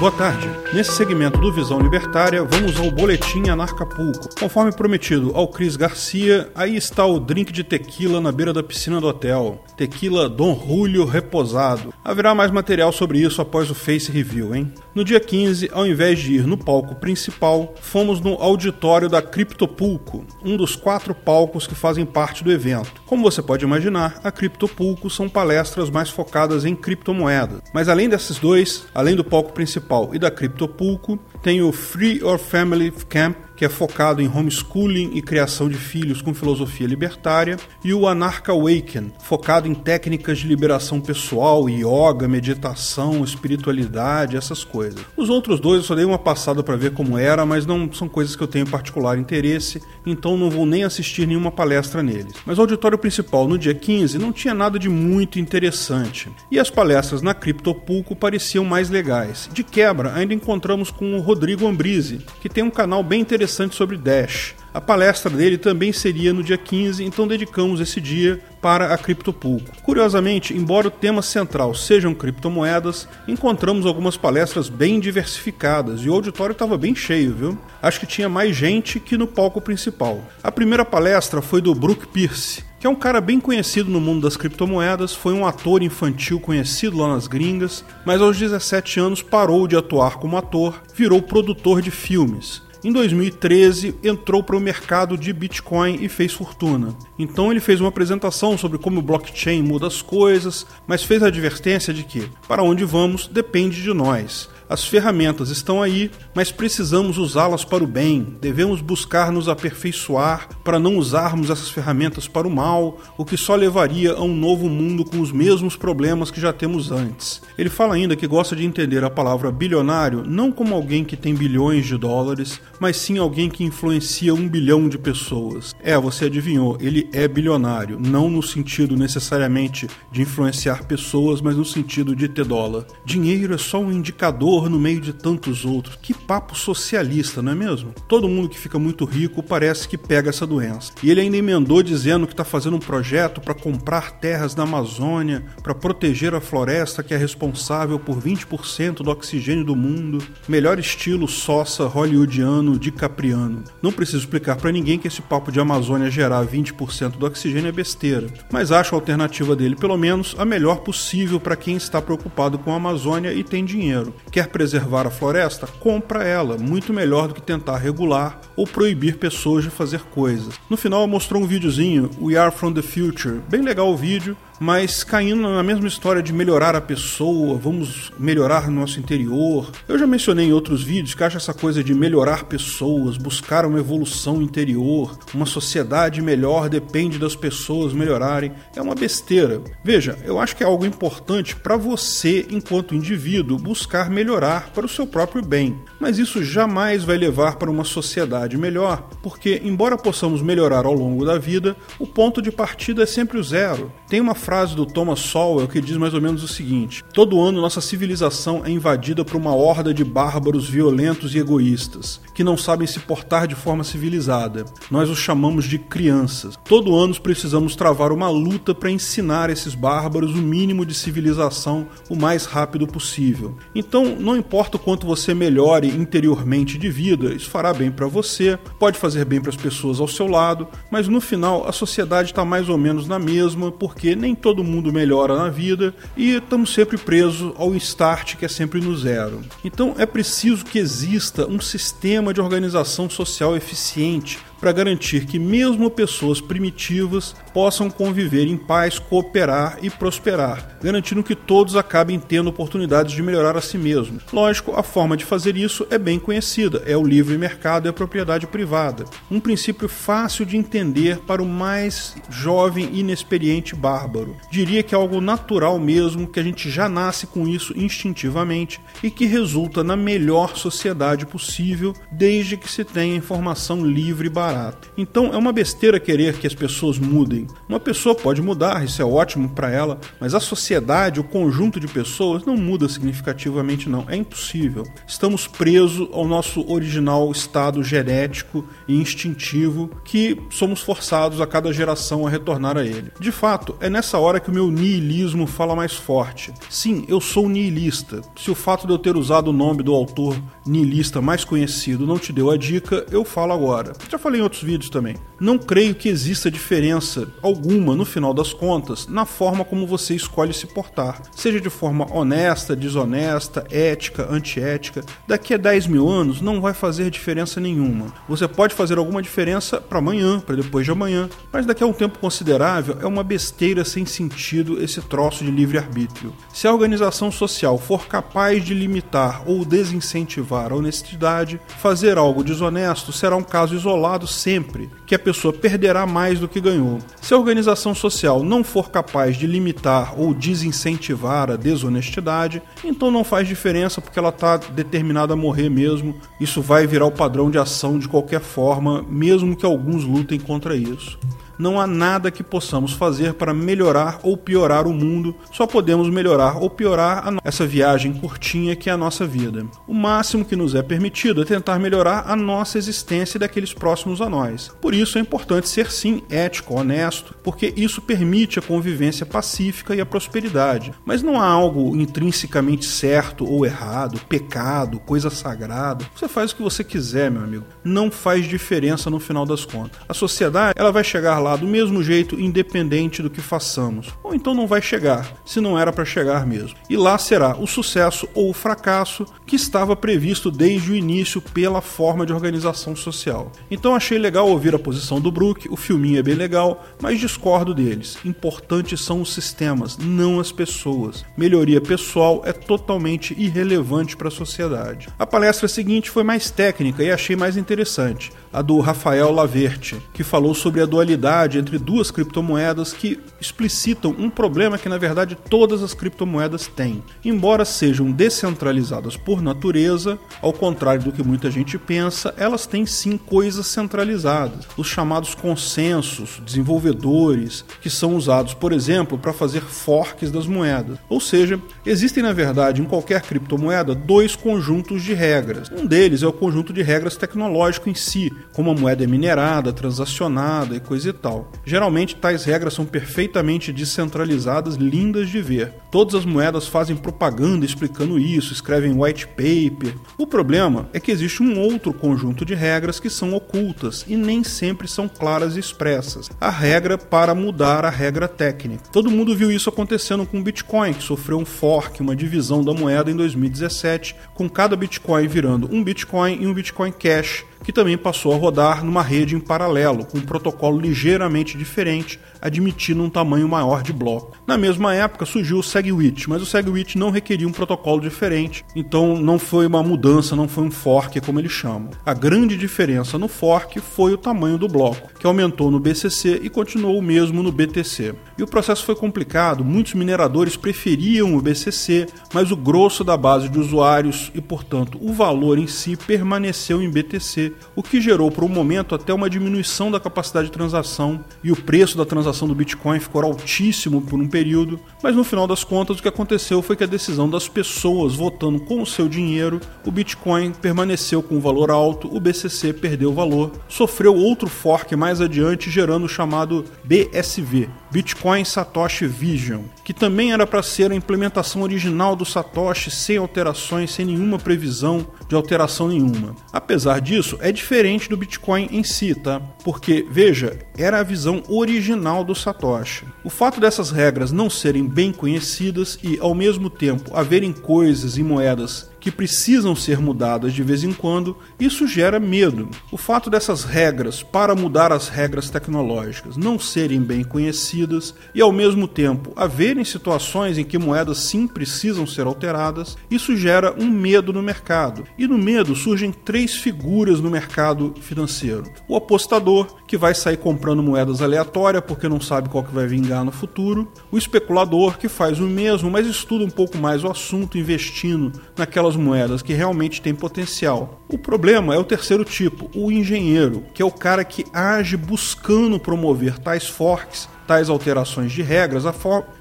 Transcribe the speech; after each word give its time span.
Boa 0.00 0.10
tarde. 0.10 0.48
Nesse 0.72 0.92
segmento 0.92 1.38
do 1.38 1.52
Visão 1.52 1.78
Libertária, 1.78 2.42
vamos 2.42 2.80
ao 2.80 2.90
Boletim 2.90 3.50
Anarcapulco. 3.50 4.30
Conforme 4.38 4.72
prometido 4.72 5.32
ao 5.34 5.46
Cris 5.46 5.76
Garcia, 5.76 6.50
aí 6.54 6.74
está 6.74 7.04
o 7.04 7.20
drink 7.20 7.52
de 7.52 7.62
tequila 7.62 8.18
na 8.18 8.32
beira 8.32 8.50
da 8.50 8.62
piscina 8.62 8.98
do 8.98 9.06
hotel. 9.06 9.62
Tequila 9.76 10.26
Dom 10.26 10.58
Julio 10.66 11.04
Reposado. 11.04 11.92
Haverá 12.02 12.34
mais 12.34 12.50
material 12.50 12.92
sobre 12.92 13.18
isso 13.18 13.42
após 13.42 13.70
o 13.70 13.74
Face 13.74 14.10
Review, 14.10 14.54
hein? 14.54 14.72
No 14.94 15.04
dia 15.04 15.20
15, 15.20 15.68
ao 15.70 15.86
invés 15.86 16.18
de 16.18 16.32
ir 16.32 16.46
no 16.46 16.56
palco 16.56 16.94
principal, 16.94 17.74
fomos 17.82 18.22
no 18.22 18.34
auditório 18.40 19.08
da 19.08 19.20
Criptopulco, 19.20 20.24
um 20.42 20.56
dos 20.56 20.76
quatro 20.76 21.14
palcos 21.14 21.66
que 21.66 21.74
fazem 21.74 22.06
parte 22.06 22.42
do 22.42 22.50
evento. 22.50 23.02
Como 23.04 23.22
você 23.22 23.42
pode 23.42 23.66
imaginar, 23.66 24.18
a 24.24 24.32
Criptopulco 24.32 25.10
são 25.10 25.28
palestras 25.28 25.90
mais 25.90 26.08
focadas 26.08 26.64
em 26.64 26.74
criptomoedas. 26.74 27.60
Mas 27.74 27.88
além 27.88 28.08
desses 28.08 28.38
dois, 28.38 28.86
além 28.94 29.14
do 29.14 29.22
palco 29.22 29.52
principal, 29.52 29.89
principal 29.90 30.14
e 30.14 30.18
da 30.18 30.30
Criptopulco, 30.30 31.18
tem 31.42 31.60
o 31.60 31.72
Free 31.72 32.18
Your 32.18 32.38
Family 32.38 32.92
Camp, 33.08 33.36
que 33.60 33.64
é 33.66 33.68
focado 33.68 34.22
em 34.22 34.26
homeschooling 34.26 35.10
e 35.12 35.20
criação 35.20 35.68
de 35.68 35.76
filhos 35.76 36.22
com 36.22 36.32
filosofia 36.32 36.86
libertária, 36.86 37.58
e 37.84 37.92
o 37.92 38.08
Anarcha 38.08 38.52
Awaken, 38.52 39.12
focado 39.22 39.68
em 39.68 39.74
técnicas 39.74 40.38
de 40.38 40.48
liberação 40.48 40.98
pessoal, 40.98 41.68
yoga, 41.68 42.26
meditação, 42.26 43.22
espiritualidade, 43.22 44.34
essas 44.34 44.64
coisas. 44.64 45.02
Os 45.14 45.28
outros 45.28 45.60
dois 45.60 45.82
eu 45.82 45.84
só 45.86 45.94
dei 45.94 46.06
uma 46.06 46.18
passada 46.18 46.62
para 46.62 46.74
ver 46.74 46.92
como 46.92 47.18
era, 47.18 47.44
mas 47.44 47.66
não 47.66 47.92
são 47.92 48.08
coisas 48.08 48.34
que 48.34 48.42
eu 48.42 48.48
tenho 48.48 48.66
particular 48.66 49.18
interesse, 49.18 49.82
então 50.06 50.38
não 50.38 50.48
vou 50.48 50.64
nem 50.64 50.82
assistir 50.82 51.26
nenhuma 51.26 51.52
palestra 51.52 52.02
neles. 52.02 52.32
Mas 52.46 52.56
o 52.56 52.62
auditório 52.62 52.96
principal 52.96 53.46
no 53.46 53.58
dia 53.58 53.74
15 53.74 54.16
não 54.16 54.32
tinha 54.32 54.54
nada 54.54 54.78
de 54.78 54.88
muito 54.88 55.38
interessante, 55.38 56.30
e 56.50 56.58
as 56.58 56.70
palestras 56.70 57.20
na 57.20 57.34
Criptopulco 57.34 58.16
pareciam 58.16 58.64
mais 58.64 58.88
legais. 58.88 59.50
De 59.52 59.62
quebra, 59.62 60.14
ainda 60.14 60.32
encontramos 60.32 60.90
com 60.90 61.14
o 61.14 61.20
Rodrigo 61.20 61.66
Ambrise, 61.66 62.24
que 62.40 62.48
tem 62.48 62.64
um 62.64 62.70
canal 62.70 63.02
bem 63.02 63.20
interessante 63.20 63.49
sobre 63.74 63.96
Dash. 63.96 64.54
A 64.72 64.80
palestra 64.80 65.28
dele 65.28 65.58
também 65.58 65.92
seria 65.92 66.32
no 66.32 66.44
dia 66.44 66.56
15, 66.56 67.02
então 67.02 67.26
dedicamos 67.26 67.80
esse 67.80 68.00
dia 68.00 68.40
para 68.62 68.94
a 68.94 68.98
Criptopulco. 68.98 69.68
Curiosamente, 69.82 70.54
embora 70.54 70.86
o 70.86 70.92
tema 70.92 71.22
central 71.22 71.74
sejam 71.74 72.14
criptomoedas, 72.14 73.08
encontramos 73.26 73.84
algumas 73.84 74.16
palestras 74.16 74.68
bem 74.68 75.00
diversificadas 75.00 76.02
e 76.02 76.08
o 76.08 76.14
auditório 76.14 76.52
estava 76.52 76.78
bem 76.78 76.94
cheio, 76.94 77.34
viu? 77.34 77.58
Acho 77.82 77.98
que 77.98 78.06
tinha 78.06 78.28
mais 78.28 78.54
gente 78.54 79.00
que 79.00 79.18
no 79.18 79.26
palco 79.26 79.60
principal. 79.60 80.22
A 80.40 80.52
primeira 80.52 80.84
palestra 80.84 81.42
foi 81.42 81.60
do 81.60 81.74
Brooke 81.74 82.06
Pierce, 82.06 82.62
que 82.78 82.86
é 82.86 82.90
um 82.90 82.94
cara 82.94 83.20
bem 83.20 83.40
conhecido 83.40 83.90
no 83.90 84.00
mundo 84.00 84.22
das 84.22 84.36
criptomoedas, 84.36 85.12
foi 85.12 85.34
um 85.34 85.44
ator 85.44 85.82
infantil 85.82 86.38
conhecido 86.38 86.96
lá 86.96 87.08
nas 87.08 87.26
gringas, 87.26 87.84
mas 88.06 88.22
aos 88.22 88.38
17 88.38 89.00
anos 89.00 89.20
parou 89.20 89.66
de 89.66 89.76
atuar 89.76 90.16
como 90.18 90.36
ator, 90.36 90.80
virou 90.94 91.20
produtor 91.20 91.82
de 91.82 91.90
filmes. 91.90 92.62
Em 92.82 92.90
2013, 92.90 93.94
entrou 94.02 94.42
para 94.42 94.56
o 94.56 94.60
mercado 94.60 95.18
de 95.18 95.34
Bitcoin 95.34 95.98
e 96.00 96.08
fez 96.08 96.32
fortuna. 96.32 96.96
Então 97.18 97.50
ele 97.50 97.60
fez 97.60 97.78
uma 97.78 97.90
apresentação 97.90 98.56
sobre 98.56 98.78
como 98.78 99.00
o 99.00 99.02
blockchain 99.02 99.62
muda 99.62 99.86
as 99.86 100.00
coisas, 100.00 100.66
mas 100.86 101.04
fez 101.04 101.22
a 101.22 101.26
advertência 101.26 101.92
de 101.92 102.04
que 102.04 102.30
para 102.48 102.62
onde 102.62 102.82
vamos 102.84 103.26
depende 103.26 103.82
de 103.82 103.92
nós. 103.92 104.48
As 104.70 104.84
ferramentas 104.84 105.50
estão 105.50 105.82
aí, 105.82 106.12
mas 106.32 106.52
precisamos 106.52 107.18
usá-las 107.18 107.64
para 107.64 107.82
o 107.82 107.88
bem. 107.88 108.36
Devemos 108.40 108.80
buscar 108.80 109.32
nos 109.32 109.48
aperfeiçoar 109.48 110.48
para 110.62 110.78
não 110.78 110.96
usarmos 110.96 111.50
essas 111.50 111.70
ferramentas 111.70 112.28
para 112.28 112.46
o 112.46 112.50
mal, 112.50 113.00
o 113.18 113.24
que 113.24 113.36
só 113.36 113.56
levaria 113.56 114.12
a 114.12 114.22
um 114.22 114.32
novo 114.32 114.68
mundo 114.68 115.04
com 115.04 115.18
os 115.18 115.32
mesmos 115.32 115.74
problemas 115.74 116.30
que 116.30 116.40
já 116.40 116.52
temos 116.52 116.92
antes. 116.92 117.42
Ele 117.58 117.68
fala 117.68 117.96
ainda 117.96 118.14
que 118.14 118.28
gosta 118.28 118.54
de 118.54 118.64
entender 118.64 119.02
a 119.02 119.10
palavra 119.10 119.50
bilionário 119.50 120.22
não 120.24 120.52
como 120.52 120.72
alguém 120.72 121.04
que 121.04 121.16
tem 121.16 121.34
bilhões 121.34 121.84
de 121.84 121.96
dólares, 121.96 122.60
mas 122.78 122.96
sim 122.96 123.18
alguém 123.18 123.50
que 123.50 123.64
influencia 123.64 124.32
um 124.32 124.48
bilhão 124.48 124.88
de 124.88 124.98
pessoas. 124.98 125.74
É, 125.82 125.98
você 125.98 126.26
adivinhou, 126.26 126.78
ele 126.80 127.08
é 127.12 127.26
bilionário, 127.26 127.98
não 127.98 128.30
no 128.30 128.40
sentido 128.40 128.96
necessariamente 128.96 129.88
de 130.12 130.22
influenciar 130.22 130.84
pessoas, 130.84 131.40
mas 131.40 131.56
no 131.56 131.64
sentido 131.64 132.14
de 132.14 132.28
ter 132.28 132.44
dólar. 132.44 132.86
Dinheiro 133.04 133.52
é 133.52 133.58
só 133.58 133.80
um 133.80 133.90
indicador 133.90 134.59
no 134.68 134.78
meio 134.78 135.00
de 135.00 135.12
tantos 135.12 135.64
outros. 135.64 135.96
Que 136.00 136.12
papo 136.12 136.56
socialista, 136.56 137.40
não 137.40 137.52
é 137.52 137.54
mesmo? 137.54 137.94
Todo 138.08 138.28
mundo 138.28 138.48
que 138.48 138.58
fica 138.58 138.78
muito 138.78 139.04
rico 139.04 139.42
parece 139.42 139.88
que 139.88 139.96
pega 139.96 140.30
essa 140.30 140.46
doença. 140.46 140.92
E 141.02 141.10
ele 141.10 141.20
ainda 141.20 141.36
emendou 141.36 141.82
dizendo 141.82 142.26
que 142.26 142.32
está 142.32 142.44
fazendo 142.44 142.76
um 142.76 142.80
projeto 142.80 143.40
para 143.40 143.54
comprar 143.54 144.12
terras 144.20 144.54
na 144.54 144.64
Amazônia, 144.64 145.44
para 145.62 145.74
proteger 145.74 146.34
a 146.34 146.40
floresta 146.40 147.02
que 147.02 147.14
é 147.14 147.16
responsável 147.16 147.98
por 147.98 148.20
20% 148.20 149.02
do 149.02 149.10
oxigênio 149.10 149.64
do 149.64 149.76
mundo. 149.76 150.22
Melhor 150.48 150.78
estilo 150.78 151.26
sossa 151.28 151.86
hollywoodiano 151.86 152.78
dicapriano. 152.78 153.64
Não 153.82 153.92
preciso 153.92 154.18
explicar 154.18 154.56
para 154.56 154.72
ninguém 154.72 154.98
que 154.98 155.08
esse 155.08 155.22
papo 155.22 155.52
de 155.52 155.60
Amazônia 155.60 156.10
gerar 156.10 156.44
20% 156.44 157.16
do 157.16 157.26
oxigênio 157.26 157.68
é 157.68 157.72
besteira, 157.72 158.26
mas 158.50 158.72
acho 158.72 158.94
a 158.94 158.98
alternativa 158.98 159.54
dele, 159.54 159.76
pelo 159.76 159.96
menos, 159.96 160.34
a 160.38 160.44
melhor 160.44 160.80
possível 160.80 161.38
para 161.40 161.56
quem 161.56 161.76
está 161.76 162.00
preocupado 162.00 162.58
com 162.58 162.72
a 162.72 162.76
Amazônia 162.76 163.32
e 163.32 163.44
tem 163.44 163.64
dinheiro. 163.64 164.14
Quer 164.30 164.48
preservar 164.50 165.06
a 165.06 165.10
floresta, 165.10 165.66
compra 165.66 166.24
ela, 166.24 166.58
muito 166.58 166.92
melhor 166.92 167.28
do 167.28 167.34
que 167.34 167.42
tentar 167.42 167.76
regular 167.76 168.40
ou 168.56 168.66
proibir 168.66 169.16
pessoas 169.16 169.64
de 169.64 169.70
fazer 169.70 170.00
coisas. 170.02 170.54
No 170.68 170.76
final 170.76 171.06
mostrou 171.06 171.42
um 171.42 171.46
videozinho, 171.46 172.10
We 172.20 172.36
Are 172.36 172.54
From 172.54 172.72
The 172.72 172.82
Future, 172.82 173.40
bem 173.48 173.62
legal 173.62 173.88
o 173.88 173.96
vídeo, 173.96 174.36
mas 174.60 175.02
caindo 175.02 175.40
na 175.40 175.62
mesma 175.62 175.88
história 175.88 176.22
de 176.22 176.34
melhorar 176.34 176.76
a 176.76 176.82
pessoa, 176.82 177.56
vamos 177.56 178.12
melhorar 178.18 178.70
nosso 178.70 179.00
interior. 179.00 179.70
Eu 179.88 179.98
já 179.98 180.06
mencionei 180.06 180.48
em 180.48 180.52
outros 180.52 180.82
vídeos 180.82 181.14
que 181.14 181.24
acho 181.24 181.38
essa 181.38 181.54
coisa 181.54 181.82
de 181.82 181.94
melhorar 181.94 182.44
pessoas, 182.44 183.16
buscar 183.16 183.64
uma 183.64 183.78
evolução 183.78 184.42
interior, 184.42 185.18
uma 185.32 185.46
sociedade 185.46 186.20
melhor 186.20 186.68
depende 186.68 187.18
das 187.18 187.34
pessoas 187.34 187.94
melhorarem, 187.94 188.52
é 188.76 188.82
uma 188.82 188.94
besteira. 188.94 189.62
Veja, 189.82 190.18
eu 190.26 190.38
acho 190.38 190.54
que 190.54 190.62
é 190.62 190.66
algo 190.66 190.84
importante 190.84 191.56
para 191.56 191.78
você, 191.78 192.46
enquanto 192.50 192.94
indivíduo, 192.94 193.56
buscar 193.56 194.10
melhorar 194.10 194.70
para 194.74 194.84
o 194.84 194.88
seu 194.88 195.06
próprio 195.06 195.42
bem. 195.42 195.78
Mas 195.98 196.18
isso 196.18 196.44
jamais 196.44 197.02
vai 197.02 197.16
levar 197.16 197.56
para 197.56 197.70
uma 197.70 197.84
sociedade 197.84 198.58
melhor, 198.58 199.08
porque, 199.22 199.62
embora 199.64 199.96
possamos 199.96 200.42
melhorar 200.42 200.84
ao 200.84 200.92
longo 200.92 201.24
da 201.24 201.38
vida, 201.38 201.74
o 201.98 202.06
ponto 202.06 202.42
de 202.42 202.52
partida 202.52 203.04
é 203.04 203.06
sempre 203.06 203.38
o 203.38 203.42
zero. 203.42 203.90
Tem 204.06 204.20
uma 204.20 204.34
frase 204.34 204.49
do 204.50 204.84
Thomas 204.84 205.20
Sowell 205.20 205.68
que 205.68 205.80
diz 205.80 205.96
mais 205.96 206.12
ou 206.12 206.20
menos 206.20 206.42
o 206.42 206.48
seguinte: 206.48 207.04
Todo 207.14 207.40
ano 207.40 207.60
nossa 207.60 207.80
civilização 207.80 208.62
é 208.64 208.70
invadida 208.70 209.24
por 209.24 209.36
uma 209.36 209.54
horda 209.54 209.94
de 209.94 210.02
bárbaros 210.02 210.68
violentos 210.68 211.36
e 211.36 211.38
egoístas, 211.38 212.20
que 212.34 212.42
não 212.42 212.56
sabem 212.56 212.84
se 212.84 212.98
portar 212.98 213.46
de 213.46 213.54
forma 213.54 213.84
civilizada. 213.84 214.64
Nós 214.90 215.08
os 215.08 215.18
chamamos 215.18 215.66
de 215.66 215.78
crianças. 215.78 216.58
Todo 216.64 216.96
ano 216.96 217.14
precisamos 217.20 217.76
travar 217.76 218.10
uma 218.10 218.28
luta 218.28 218.74
para 218.74 218.90
ensinar 218.90 219.50
esses 219.50 219.74
bárbaros 219.74 220.32
o 220.32 220.38
mínimo 220.38 220.84
de 220.84 220.94
civilização 220.94 221.86
o 222.08 222.16
mais 222.16 222.44
rápido 222.44 222.88
possível. 222.88 223.56
Então, 223.72 224.16
não 224.18 224.36
importa 224.36 224.76
o 224.76 224.80
quanto 224.80 225.06
você 225.06 225.32
melhore 225.32 225.86
interiormente 225.88 226.76
de 226.76 226.90
vida, 226.90 227.32
isso 227.32 227.48
fará 227.50 227.72
bem 227.72 227.90
para 227.90 228.06
você, 228.08 228.58
pode 228.80 228.98
fazer 228.98 229.24
bem 229.24 229.40
para 229.40 229.50
as 229.50 229.56
pessoas 229.56 230.00
ao 230.00 230.08
seu 230.08 230.26
lado, 230.26 230.66
mas 230.90 231.06
no 231.06 231.20
final 231.20 231.68
a 231.68 231.72
sociedade 231.72 232.30
está 232.30 232.44
mais 232.44 232.68
ou 232.68 232.76
menos 232.76 233.06
na 233.06 233.18
mesma, 233.18 233.70
porque 233.70 234.16
nem 234.16 234.34
todo 234.40 234.64
mundo 234.64 234.92
melhora 234.92 235.36
na 235.36 235.48
vida 235.48 235.94
e 236.16 236.36
estamos 236.36 236.72
sempre 236.72 236.96
presos 236.98 237.52
ao 237.56 237.74
start 237.76 238.36
que 238.36 238.44
é 238.44 238.48
sempre 238.48 238.80
no 238.80 238.96
zero. 238.96 239.40
Então 239.64 239.94
é 239.98 240.06
preciso 240.06 240.64
que 240.64 240.78
exista 240.78 241.46
um 241.46 241.60
sistema 241.60 242.32
de 242.32 242.40
organização 242.40 243.08
social 243.08 243.56
eficiente 243.56 244.38
para 244.60 244.72
garantir 244.72 245.24
que 245.24 245.38
mesmo 245.38 245.90
pessoas 245.90 246.40
primitivas 246.40 247.34
possam 247.54 247.88
conviver 247.88 248.46
em 248.46 248.56
paz, 248.56 248.98
cooperar 248.98 249.78
e 249.80 249.88
prosperar, 249.88 250.78
garantindo 250.82 251.22
que 251.22 251.34
todos 251.34 251.76
acabem 251.76 252.20
tendo 252.20 252.50
oportunidades 252.50 253.14
de 253.14 253.22
melhorar 253.22 253.56
a 253.56 253.60
si 253.60 253.78
mesmos. 253.78 254.22
Lógico, 254.32 254.72
a 254.78 254.82
forma 254.82 255.16
de 255.16 255.24
fazer 255.24 255.56
isso 255.56 255.86
é 255.90 255.98
bem 255.98 256.18
conhecida, 256.18 256.82
é 256.84 256.96
o 256.96 257.06
livre 257.06 257.38
mercado 257.38 257.86
e 257.86 257.88
a 257.88 257.92
propriedade 257.92 258.46
privada. 258.46 259.06
Um 259.30 259.40
princípio 259.40 259.88
fácil 259.88 260.44
de 260.44 260.56
entender 260.56 261.18
para 261.20 261.42
o 261.42 261.46
mais 261.46 262.14
jovem 262.28 262.90
e 262.92 263.00
inexperiente 263.00 263.74
bárbaro. 263.74 264.36
Diria 264.50 264.82
que 264.82 264.94
é 264.94 264.98
algo 264.98 265.20
natural 265.20 265.78
mesmo, 265.78 266.28
que 266.28 266.38
a 266.38 266.42
gente 266.42 266.70
já 266.70 266.88
nasce 266.88 267.26
com 267.26 267.48
isso 267.48 267.72
instintivamente 267.76 268.80
e 269.02 269.10
que 269.10 269.24
resulta 269.24 269.82
na 269.82 269.96
melhor 269.96 270.56
sociedade 270.56 271.24
possível, 271.24 271.94
desde 272.12 272.56
que 272.56 272.70
se 272.70 272.84
tenha 272.84 273.16
informação 273.16 273.84
livre 273.84 274.26
e 274.26 274.30
barata 274.30 274.49
barato. 274.50 274.90
Então 274.96 275.32
é 275.32 275.36
uma 275.36 275.52
besteira 275.52 276.00
querer 276.00 276.38
que 276.38 276.46
as 276.46 276.54
pessoas 276.54 276.98
mudem. 276.98 277.46
Uma 277.68 277.80
pessoa 277.80 278.14
pode 278.14 278.42
mudar, 278.42 278.84
isso 278.84 279.00
é 279.00 279.04
ótimo 279.04 279.48
para 279.48 279.70
ela, 279.70 279.98
mas 280.20 280.34
a 280.34 280.40
sociedade, 280.40 281.20
o 281.20 281.24
conjunto 281.24 281.78
de 281.78 281.86
pessoas 281.86 282.44
não 282.44 282.56
muda 282.56 282.88
significativamente 282.88 283.88
não. 283.88 284.04
É 284.08 284.16
impossível. 284.16 284.84
Estamos 285.06 285.46
presos 285.46 286.08
ao 286.12 286.26
nosso 286.26 286.68
original 286.70 287.30
estado 287.30 287.82
genético 287.82 288.64
e 288.88 288.96
instintivo 289.00 289.90
que 290.04 290.40
somos 290.50 290.80
forçados 290.80 291.40
a 291.40 291.46
cada 291.46 291.72
geração 291.72 292.26
a 292.26 292.30
retornar 292.30 292.76
a 292.76 292.84
ele. 292.84 293.12
De 293.20 293.30
fato, 293.30 293.76
é 293.80 293.88
nessa 293.88 294.18
hora 294.18 294.40
que 294.40 294.50
o 294.50 294.54
meu 294.54 294.70
niilismo 294.70 295.46
fala 295.46 295.76
mais 295.76 295.94
forte. 295.94 296.52
Sim, 296.68 297.04
eu 297.08 297.20
sou 297.20 297.48
niilista. 297.48 298.20
Se 298.36 298.50
o 298.50 298.54
fato 298.54 298.86
de 298.86 298.92
eu 298.92 298.98
ter 298.98 299.16
usado 299.16 299.48
o 299.48 299.52
nome 299.52 299.82
do 299.82 299.94
autor 299.94 300.36
niilista 300.66 301.20
mais 301.20 301.44
conhecido 301.44 302.06
não 302.06 302.18
te 302.18 302.32
deu 302.32 302.50
a 302.50 302.56
dica, 302.56 303.06
eu 303.10 303.24
falo 303.24 303.52
agora. 303.52 303.92
Já 304.10 304.18
falei 304.18 304.39
em 304.40 304.42
outros 304.42 304.62
vídeos 304.62 304.90
também. 304.90 305.16
Não 305.38 305.58
creio 305.58 305.94
que 305.94 306.08
exista 306.08 306.50
diferença 306.50 307.28
alguma, 307.40 307.94
no 307.94 308.04
final 308.04 308.34
das 308.34 308.52
contas, 308.52 309.06
na 309.06 309.24
forma 309.24 309.64
como 309.64 309.86
você 309.86 310.14
escolhe 310.14 310.52
se 310.52 310.66
portar. 310.66 311.22
Seja 311.34 311.60
de 311.60 311.70
forma 311.70 312.06
honesta, 312.12 312.76
desonesta, 312.76 313.66
ética, 313.70 314.26
antiética. 314.30 315.02
Daqui 315.26 315.54
a 315.54 315.56
10 315.56 315.86
mil 315.86 316.08
anos 316.08 316.40
não 316.40 316.60
vai 316.60 316.74
fazer 316.74 317.10
diferença 317.10 317.60
nenhuma. 317.60 318.12
Você 318.28 318.46
pode 318.46 318.74
fazer 318.74 318.98
alguma 318.98 319.22
diferença 319.22 319.80
para 319.80 319.98
amanhã, 319.98 320.40
para 320.40 320.56
depois 320.56 320.84
de 320.84 320.92
amanhã, 320.92 321.28
mas 321.52 321.64
daqui 321.64 321.82
a 321.82 321.86
um 321.86 321.92
tempo 321.92 322.18
considerável 322.18 322.98
é 323.00 323.06
uma 323.06 323.22
besteira 323.22 323.84
sem 323.84 324.04
sentido 324.04 324.82
esse 324.82 325.00
troço 325.00 325.44
de 325.44 325.50
livre-arbítrio. 325.50 326.34
Se 326.52 326.66
a 326.66 326.72
organização 326.72 327.30
social 327.30 327.78
for 327.78 328.06
capaz 328.06 328.64
de 328.64 328.74
limitar 328.74 329.42
ou 329.46 329.64
desincentivar 329.64 330.72
a 330.72 330.76
honestidade, 330.76 331.60
fazer 331.78 332.18
algo 332.18 332.44
desonesto 332.44 333.12
será 333.12 333.36
um 333.36 333.42
caso 333.42 333.74
isolado 333.74 334.26
sempre, 334.30 334.88
que 335.06 335.14
a 335.14 335.18
pessoa 335.18 335.52
perderá 335.52 336.06
mais 336.06 336.38
do 336.38 336.48
que 336.48 336.60
ganhou. 336.60 336.98
Se 337.20 337.34
a 337.34 337.38
organização 337.38 337.94
social 337.94 338.42
não 338.42 338.64
for 338.64 338.90
capaz 338.90 339.36
de 339.36 339.46
limitar 339.46 340.18
ou 340.18 340.32
desincentivar 340.32 341.50
a 341.50 341.56
desonestidade, 341.56 342.62
então 342.84 343.10
não 343.10 343.24
faz 343.24 343.46
diferença 343.46 344.00
porque 344.00 344.18
ela 344.18 344.30
está 344.30 344.56
determinada 344.56 345.34
a 345.34 345.36
morrer 345.36 345.68
mesmo. 345.68 346.14
Isso 346.40 346.62
vai 346.62 346.86
virar 346.86 347.06
o 347.06 347.12
padrão 347.12 347.50
de 347.50 347.58
ação 347.58 347.98
de 347.98 348.08
qualquer 348.08 348.40
forma, 348.40 349.04
mesmo 349.08 349.56
que 349.56 349.66
alguns 349.66 350.04
lutem 350.04 350.38
contra 350.38 350.76
isso 350.76 351.18
não 351.60 351.78
há 351.78 351.86
nada 351.86 352.30
que 352.30 352.42
possamos 352.42 352.92
fazer 352.92 353.34
para 353.34 353.52
melhorar 353.52 354.18
ou 354.22 354.36
piorar 354.36 354.86
o 354.86 354.94
mundo, 354.94 355.36
só 355.52 355.66
podemos 355.66 356.08
melhorar 356.08 356.56
ou 356.56 356.70
piorar 356.70 357.34
essa 357.44 357.66
viagem 357.66 358.14
curtinha 358.14 358.74
que 358.74 358.88
é 358.88 358.92
a 358.92 358.96
nossa 358.96 359.26
vida. 359.26 359.66
O 359.86 359.92
máximo 359.92 360.44
que 360.44 360.56
nos 360.56 360.74
é 360.74 360.82
permitido 360.82 361.42
é 361.42 361.44
tentar 361.44 361.78
melhorar 361.78 362.24
a 362.26 362.34
nossa 362.34 362.78
existência 362.78 363.36
e 363.36 363.40
daqueles 363.40 363.74
próximos 363.74 364.22
a 364.22 364.28
nós. 364.28 364.72
Por 364.80 364.94
isso 364.94 365.18
é 365.18 365.20
importante 365.20 365.68
ser 365.68 365.90
sim 365.90 366.22
ético, 366.30 366.78
honesto, 366.78 367.34
porque 367.42 367.74
isso 367.76 368.00
permite 368.00 368.58
a 368.58 368.62
convivência 368.62 369.26
pacífica 369.26 369.94
e 369.94 370.00
a 370.00 370.06
prosperidade. 370.06 370.94
Mas 371.04 371.22
não 371.22 371.38
há 371.38 371.46
algo 371.46 371.94
intrinsecamente 371.96 372.86
certo 372.86 373.44
ou 373.46 373.66
errado, 373.66 374.20
pecado, 374.28 374.98
coisa 375.00 375.28
sagrada. 375.28 376.06
Você 376.14 376.26
faz 376.26 376.52
o 376.52 376.56
que 376.56 376.62
você 376.62 376.82
quiser, 376.82 377.30
meu 377.30 377.42
amigo. 377.42 377.64
Não 377.84 378.10
faz 378.10 378.46
diferença 378.46 379.10
no 379.10 379.20
final 379.20 379.44
das 379.44 379.64
contas. 379.64 380.00
A 380.08 380.14
sociedade, 380.14 380.74
ela 380.76 380.90
vai 380.90 381.04
chegar 381.04 381.38
lá 381.38 381.49
do 381.56 381.66
mesmo 381.66 382.02
jeito, 382.02 382.40
independente 382.40 383.22
do 383.22 383.30
que 383.30 383.40
façamos. 383.40 384.08
Ou 384.22 384.34
então 384.34 384.54
não 384.54 384.66
vai 384.66 384.80
chegar, 384.82 385.32
se 385.44 385.60
não 385.60 385.78
era 385.78 385.92
para 385.92 386.04
chegar 386.04 386.46
mesmo. 386.46 386.76
E 386.88 386.96
lá 386.96 387.16
será 387.18 387.56
o 387.56 387.66
sucesso 387.66 388.28
ou 388.34 388.50
o 388.50 388.54
fracasso 388.54 389.26
que 389.46 389.56
estava 389.56 389.96
previsto 389.96 390.50
desde 390.50 390.92
o 390.92 390.96
início 390.96 391.40
pela 391.40 391.80
forma 391.80 392.24
de 392.24 392.32
organização 392.32 392.94
social. 392.94 393.50
Então 393.70 393.94
achei 393.94 394.18
legal 394.18 394.48
ouvir 394.48 394.74
a 394.74 394.78
posição 394.78 395.20
do 395.20 395.30
Brook, 395.30 395.68
o 395.70 395.76
filminho 395.76 396.18
é 396.18 396.22
bem 396.22 396.34
legal, 396.34 396.84
mas 397.00 397.18
discordo 397.18 397.74
deles. 397.74 398.18
Importantes 398.24 399.00
são 399.00 399.20
os 399.20 399.32
sistemas, 399.32 399.96
não 399.98 400.38
as 400.38 400.52
pessoas. 400.52 401.24
Melhoria 401.36 401.80
pessoal 401.80 402.42
é 402.44 402.52
totalmente 402.52 403.34
irrelevante 403.38 404.16
para 404.16 404.28
a 404.28 404.30
sociedade. 404.30 405.08
A 405.18 405.26
palestra 405.26 405.68
seguinte 405.68 406.10
foi 406.10 406.22
mais 406.22 406.50
técnica 406.50 407.02
e 407.02 407.10
achei 407.10 407.36
mais 407.36 407.56
interessante, 407.56 408.30
a 408.52 408.62
do 408.62 408.78
Rafael 408.80 409.30
Laverte, 409.32 410.00
que 410.12 410.22
falou 410.22 410.54
sobre 410.54 410.80
a 410.80 410.86
dualidade 410.86 411.39
entre 411.58 411.78
duas 411.78 412.10
criptomoedas 412.10 412.92
que 412.92 413.18
explicitam 413.40 414.14
um 414.18 414.28
problema 414.28 414.78
que 414.78 414.88
na 414.88 414.98
verdade 414.98 415.36
todas 415.48 415.82
as 415.82 415.94
criptomoedas 415.94 416.66
têm. 416.66 417.02
Embora 417.24 417.64
sejam 417.64 418.10
descentralizadas 418.10 419.16
por 419.16 419.40
natureza, 419.40 420.18
ao 420.42 420.52
contrário 420.52 421.02
do 421.02 421.12
que 421.12 421.22
muita 421.22 421.50
gente 421.50 421.78
pensa, 421.78 422.34
elas 422.36 422.66
têm 422.66 422.84
sim 422.84 423.16
coisas 423.16 423.66
centralizadas, 423.66 424.66
os 424.76 424.86
chamados 424.86 425.34
consensos, 425.34 426.40
desenvolvedores, 426.44 427.64
que 427.80 427.88
são 427.88 428.16
usados, 428.16 428.54
por 428.54 428.72
exemplo, 428.72 429.16
para 429.16 429.32
fazer 429.32 429.62
forks 429.62 430.30
das 430.30 430.46
moedas. 430.46 430.98
Ou 431.08 431.20
seja, 431.20 431.60
existem 431.86 432.22
na 432.22 432.32
verdade 432.32 432.82
em 432.82 432.84
qualquer 432.84 433.22
criptomoeda 433.22 433.94
dois 433.94 434.36
conjuntos 434.36 435.02
de 435.02 435.14
regras. 435.14 435.70
Um 435.70 435.86
deles 435.86 436.22
é 436.22 436.26
o 436.26 436.32
conjunto 436.32 436.72
de 436.72 436.82
regras 436.82 437.16
tecnológico 437.16 437.88
em 437.88 437.94
si, 437.94 438.32
como 438.52 438.70
a 438.70 438.74
moeda 438.74 439.04
é 439.04 439.06
minerada, 439.06 439.72
transacionada 439.72 440.74
e 440.74 440.80
coisa 440.80 441.10
e 441.10 441.12
tal. 441.12 441.29
Geralmente, 441.64 442.16
tais 442.16 442.44
regras 442.44 442.74
são 442.74 442.84
perfeitamente 442.84 443.72
descentralizadas, 443.72 444.76
lindas 444.76 445.28
de 445.28 445.40
ver. 445.40 445.72
Todas 445.90 446.14
as 446.14 446.24
moedas 446.24 446.66
fazem 446.66 446.96
propaganda 446.96 447.64
explicando 447.64 448.18
isso, 448.18 448.52
escrevem 448.52 449.00
white 449.00 449.26
paper. 449.28 449.94
O 450.18 450.26
problema 450.26 450.88
é 450.92 451.00
que 451.00 451.10
existe 451.10 451.42
um 451.42 451.58
outro 451.58 451.92
conjunto 451.92 452.44
de 452.44 452.54
regras 452.54 452.98
que 452.98 453.10
são 453.10 453.34
ocultas 453.34 454.04
e 454.08 454.16
nem 454.16 454.42
sempre 454.44 454.88
são 454.88 455.08
claras 455.08 455.56
e 455.56 455.60
expressas. 455.60 456.30
A 456.40 456.50
regra 456.50 456.96
para 456.96 457.34
mudar 457.34 457.84
a 457.84 457.90
regra 457.90 458.28
técnica. 458.28 458.84
Todo 458.92 459.10
mundo 459.10 459.36
viu 459.36 459.50
isso 459.50 459.68
acontecendo 459.68 460.26
com 460.26 460.38
o 460.38 460.42
Bitcoin, 460.42 460.92
que 460.94 461.02
sofreu 461.02 461.38
um 461.38 461.44
fork, 461.44 462.00
uma 462.00 462.16
divisão 462.16 462.64
da 462.64 462.72
moeda 462.72 463.10
em 463.10 463.16
2017, 463.16 464.16
com 464.34 464.48
cada 464.48 464.76
Bitcoin 464.76 465.26
virando 465.26 465.68
um 465.72 465.82
Bitcoin 465.82 466.38
e 466.40 466.46
um 466.46 466.54
Bitcoin 466.54 466.92
Cash 466.92 467.44
que 467.62 467.72
também 467.72 467.96
passou 467.96 468.32
a 468.32 468.36
rodar 468.36 468.84
numa 468.84 469.02
rede 469.02 469.34
em 469.36 469.40
paralelo, 469.40 470.04
com 470.04 470.18
um 470.18 470.22
protocolo 470.22 470.80
ligeiramente 470.80 471.56
diferente, 471.58 472.18
admitindo 472.40 473.02
um 473.02 473.10
tamanho 473.10 473.48
maior 473.48 473.82
de 473.82 473.92
bloco. 473.92 474.36
Na 474.46 474.56
mesma 474.56 474.94
época 474.94 475.26
surgiu 475.26 475.58
o 475.58 475.62
SegWit, 475.62 476.28
mas 476.28 476.40
o 476.40 476.46
SegWit 476.46 476.96
não 476.96 477.10
requeria 477.10 477.46
um 477.46 477.52
protocolo 477.52 478.00
diferente, 478.00 478.64
então 478.74 479.16
não 479.16 479.38
foi 479.38 479.66
uma 479.66 479.82
mudança, 479.82 480.34
não 480.34 480.48
foi 480.48 480.64
um 480.64 480.70
fork 480.70 481.20
como 481.20 481.38
eles 481.38 481.52
chamam. 481.52 481.90
A 482.04 482.14
grande 482.14 482.56
diferença 482.56 483.18
no 483.18 483.28
fork 483.28 483.80
foi 483.80 484.14
o 484.14 484.18
tamanho 484.18 484.56
do 484.56 484.68
bloco, 484.68 485.10
que 485.18 485.26
aumentou 485.26 485.70
no 485.70 485.80
BCC 485.80 486.40
e 486.42 486.48
continuou 486.48 486.98
o 486.98 487.02
mesmo 487.02 487.42
no 487.42 487.52
BTC. 487.52 488.14
E 488.38 488.42
o 488.42 488.46
processo 488.46 488.84
foi 488.84 488.94
complicado, 488.94 489.64
muitos 489.64 489.94
mineradores 489.94 490.56
preferiam 490.56 491.36
o 491.36 491.42
BCC, 491.42 492.06
mas 492.32 492.50
o 492.50 492.56
grosso 492.56 493.04
da 493.04 493.16
base 493.16 493.48
de 493.48 493.58
usuários 493.58 494.30
e, 494.34 494.40
portanto, 494.40 494.98
o 495.00 495.12
valor 495.12 495.58
em 495.58 495.66
si 495.66 495.96
permaneceu 495.96 496.82
em 496.82 496.90
BTC 496.90 497.52
o 497.76 497.82
que 497.82 498.00
gerou 498.00 498.30
por 498.30 498.44
um 498.44 498.48
momento 498.48 498.94
até 498.94 499.12
uma 499.12 499.28
diminuição 499.28 499.90
da 499.90 500.00
capacidade 500.00 500.46
de 500.46 500.52
transação 500.52 501.24
e 501.44 501.52
o 501.52 501.56
preço 501.56 501.96
da 501.96 502.04
transação 502.04 502.29
do 502.48 502.54
Bitcoin 502.54 503.00
ficou 503.00 503.22
altíssimo 503.22 504.02
por 504.02 504.18
um 504.18 504.28
período, 504.28 504.80
mas 505.02 505.16
no 505.16 505.24
final 505.24 505.46
das 505.46 505.64
contas 505.64 505.98
o 505.98 506.02
que 506.02 506.08
aconteceu 506.08 506.62
foi 506.62 506.76
que 506.76 506.84
a 506.84 506.86
decisão 506.86 507.28
das 507.28 507.48
pessoas 507.48 508.14
votando 508.14 508.60
com 508.60 508.82
o 508.82 508.86
seu 508.86 509.08
dinheiro, 509.08 509.60
o 509.84 509.90
Bitcoin 509.90 510.52
permaneceu 510.52 511.22
com 511.22 511.36
um 511.36 511.40
valor 511.40 511.70
alto, 511.70 512.14
o 512.14 512.20
BCC 512.20 512.72
perdeu 512.72 513.12
valor, 513.12 513.52
sofreu 513.68 514.14
outro 514.14 514.48
fork 514.48 514.94
mais 514.96 515.20
adiante 515.20 515.70
gerando 515.70 516.04
o 516.04 516.08
chamado 516.08 516.64
BSV, 516.84 517.68
Bitcoin 517.90 518.44
Satoshi 518.44 519.06
Vision, 519.06 519.62
que 519.84 519.92
também 519.92 520.32
era 520.32 520.46
para 520.46 520.62
ser 520.62 520.92
a 520.92 520.94
implementação 520.94 521.62
original 521.62 522.14
do 522.14 522.24
Satoshi 522.24 522.90
sem 522.90 523.16
alterações, 523.16 523.92
sem 523.92 524.06
nenhuma 524.06 524.38
previsão 524.38 525.06
de 525.28 525.34
alteração 525.34 525.88
nenhuma. 525.88 526.34
Apesar 526.52 527.00
disso, 527.00 527.38
é 527.40 527.50
diferente 527.52 528.08
do 528.08 528.16
Bitcoin 528.16 528.68
em 528.70 528.82
si, 528.82 529.14
tá? 529.14 529.40
Porque, 529.64 530.06
veja, 530.10 530.58
era 530.76 531.00
a 531.00 531.04
visão 531.04 531.42
original 531.48 532.24
do 532.24 532.34
Satoshi. 532.34 533.04
O 533.24 533.30
fato 533.30 533.60
dessas 533.60 533.90
regras 533.90 534.32
não 534.32 534.50
serem 534.50 534.89
bem 534.90 535.12
conhecidas 535.12 535.98
e, 536.02 536.18
ao 536.18 536.34
mesmo 536.34 536.68
tempo, 536.68 537.16
haverem 537.16 537.52
coisas 537.52 538.18
e 538.18 538.22
moedas 538.22 538.90
que 539.00 539.10
precisam 539.10 539.74
ser 539.74 539.98
mudadas 539.98 540.52
de 540.52 540.62
vez 540.62 540.84
em 540.84 540.92
quando, 540.92 541.36
isso 541.58 541.86
gera 541.88 542.20
medo. 542.20 542.68
O 542.92 542.98
fato 542.98 543.30
dessas 543.30 543.64
regras 543.64 544.22
para 544.22 544.54
mudar 544.54 544.92
as 544.92 545.08
regras 545.08 545.48
tecnológicas 545.48 546.36
não 546.36 546.58
serem 546.58 547.00
bem 547.00 547.24
conhecidas 547.24 548.14
e 548.34 548.42
ao 548.42 548.52
mesmo 548.52 548.86
tempo 548.86 549.32
haverem 549.34 549.84
situações 549.84 550.58
em 550.58 550.64
que 550.64 550.78
moedas 550.78 551.18
sim 551.18 551.46
precisam 551.46 552.06
ser 552.06 552.26
alteradas, 552.26 552.96
isso 553.10 553.34
gera 553.34 553.74
um 553.80 553.86
medo 553.86 554.32
no 554.32 554.42
mercado. 554.42 555.04
E 555.16 555.26
no 555.26 555.38
medo 555.38 555.74
surgem 555.74 556.12
três 556.12 556.54
figuras 556.54 557.20
no 557.20 557.30
mercado 557.30 557.94
financeiro: 558.00 558.64
o 558.86 558.96
apostador, 558.96 559.78
que 559.90 559.96
vai 559.96 560.14
sair 560.14 560.36
comprando 560.36 560.82
moedas 560.82 561.20
aleatórias 561.20 561.82
porque 561.84 562.08
não 562.08 562.20
sabe 562.20 562.48
qual 562.48 562.62
que 562.62 562.72
vai 562.72 562.86
vingar 562.86 563.24
no 563.24 563.32
futuro, 563.32 563.90
o 564.12 564.16
especulador, 564.16 564.96
que 564.96 565.08
faz 565.08 565.40
o 565.40 565.44
mesmo, 565.44 565.90
mas 565.90 566.06
estuda 566.06 566.44
um 566.44 566.50
pouco 566.50 566.78
mais 566.78 567.02
o 567.02 567.10
assunto, 567.10 567.58
investindo 567.58 568.32
naquelas 568.56 568.80
aquelas 568.80 568.94
moedas 568.96 569.42
que 569.42 569.52
realmente 569.52 570.00
têm 570.00 570.14
potencial. 570.14 571.02
O 571.08 571.18
problema 571.18 571.74
é 571.74 571.78
o 571.78 571.84
terceiro 571.84 572.24
tipo, 572.24 572.70
o 572.74 572.90
engenheiro, 572.90 573.64
que 573.74 573.82
é 573.82 573.84
o 573.84 573.90
cara 573.90 574.24
que 574.24 574.44
age 574.52 574.96
buscando 574.96 575.78
promover 575.78 576.38
tais 576.38 576.68
forks 576.68 577.28
tais 577.50 577.68
alterações 577.68 578.30
de 578.30 578.42
regras 578.42 578.86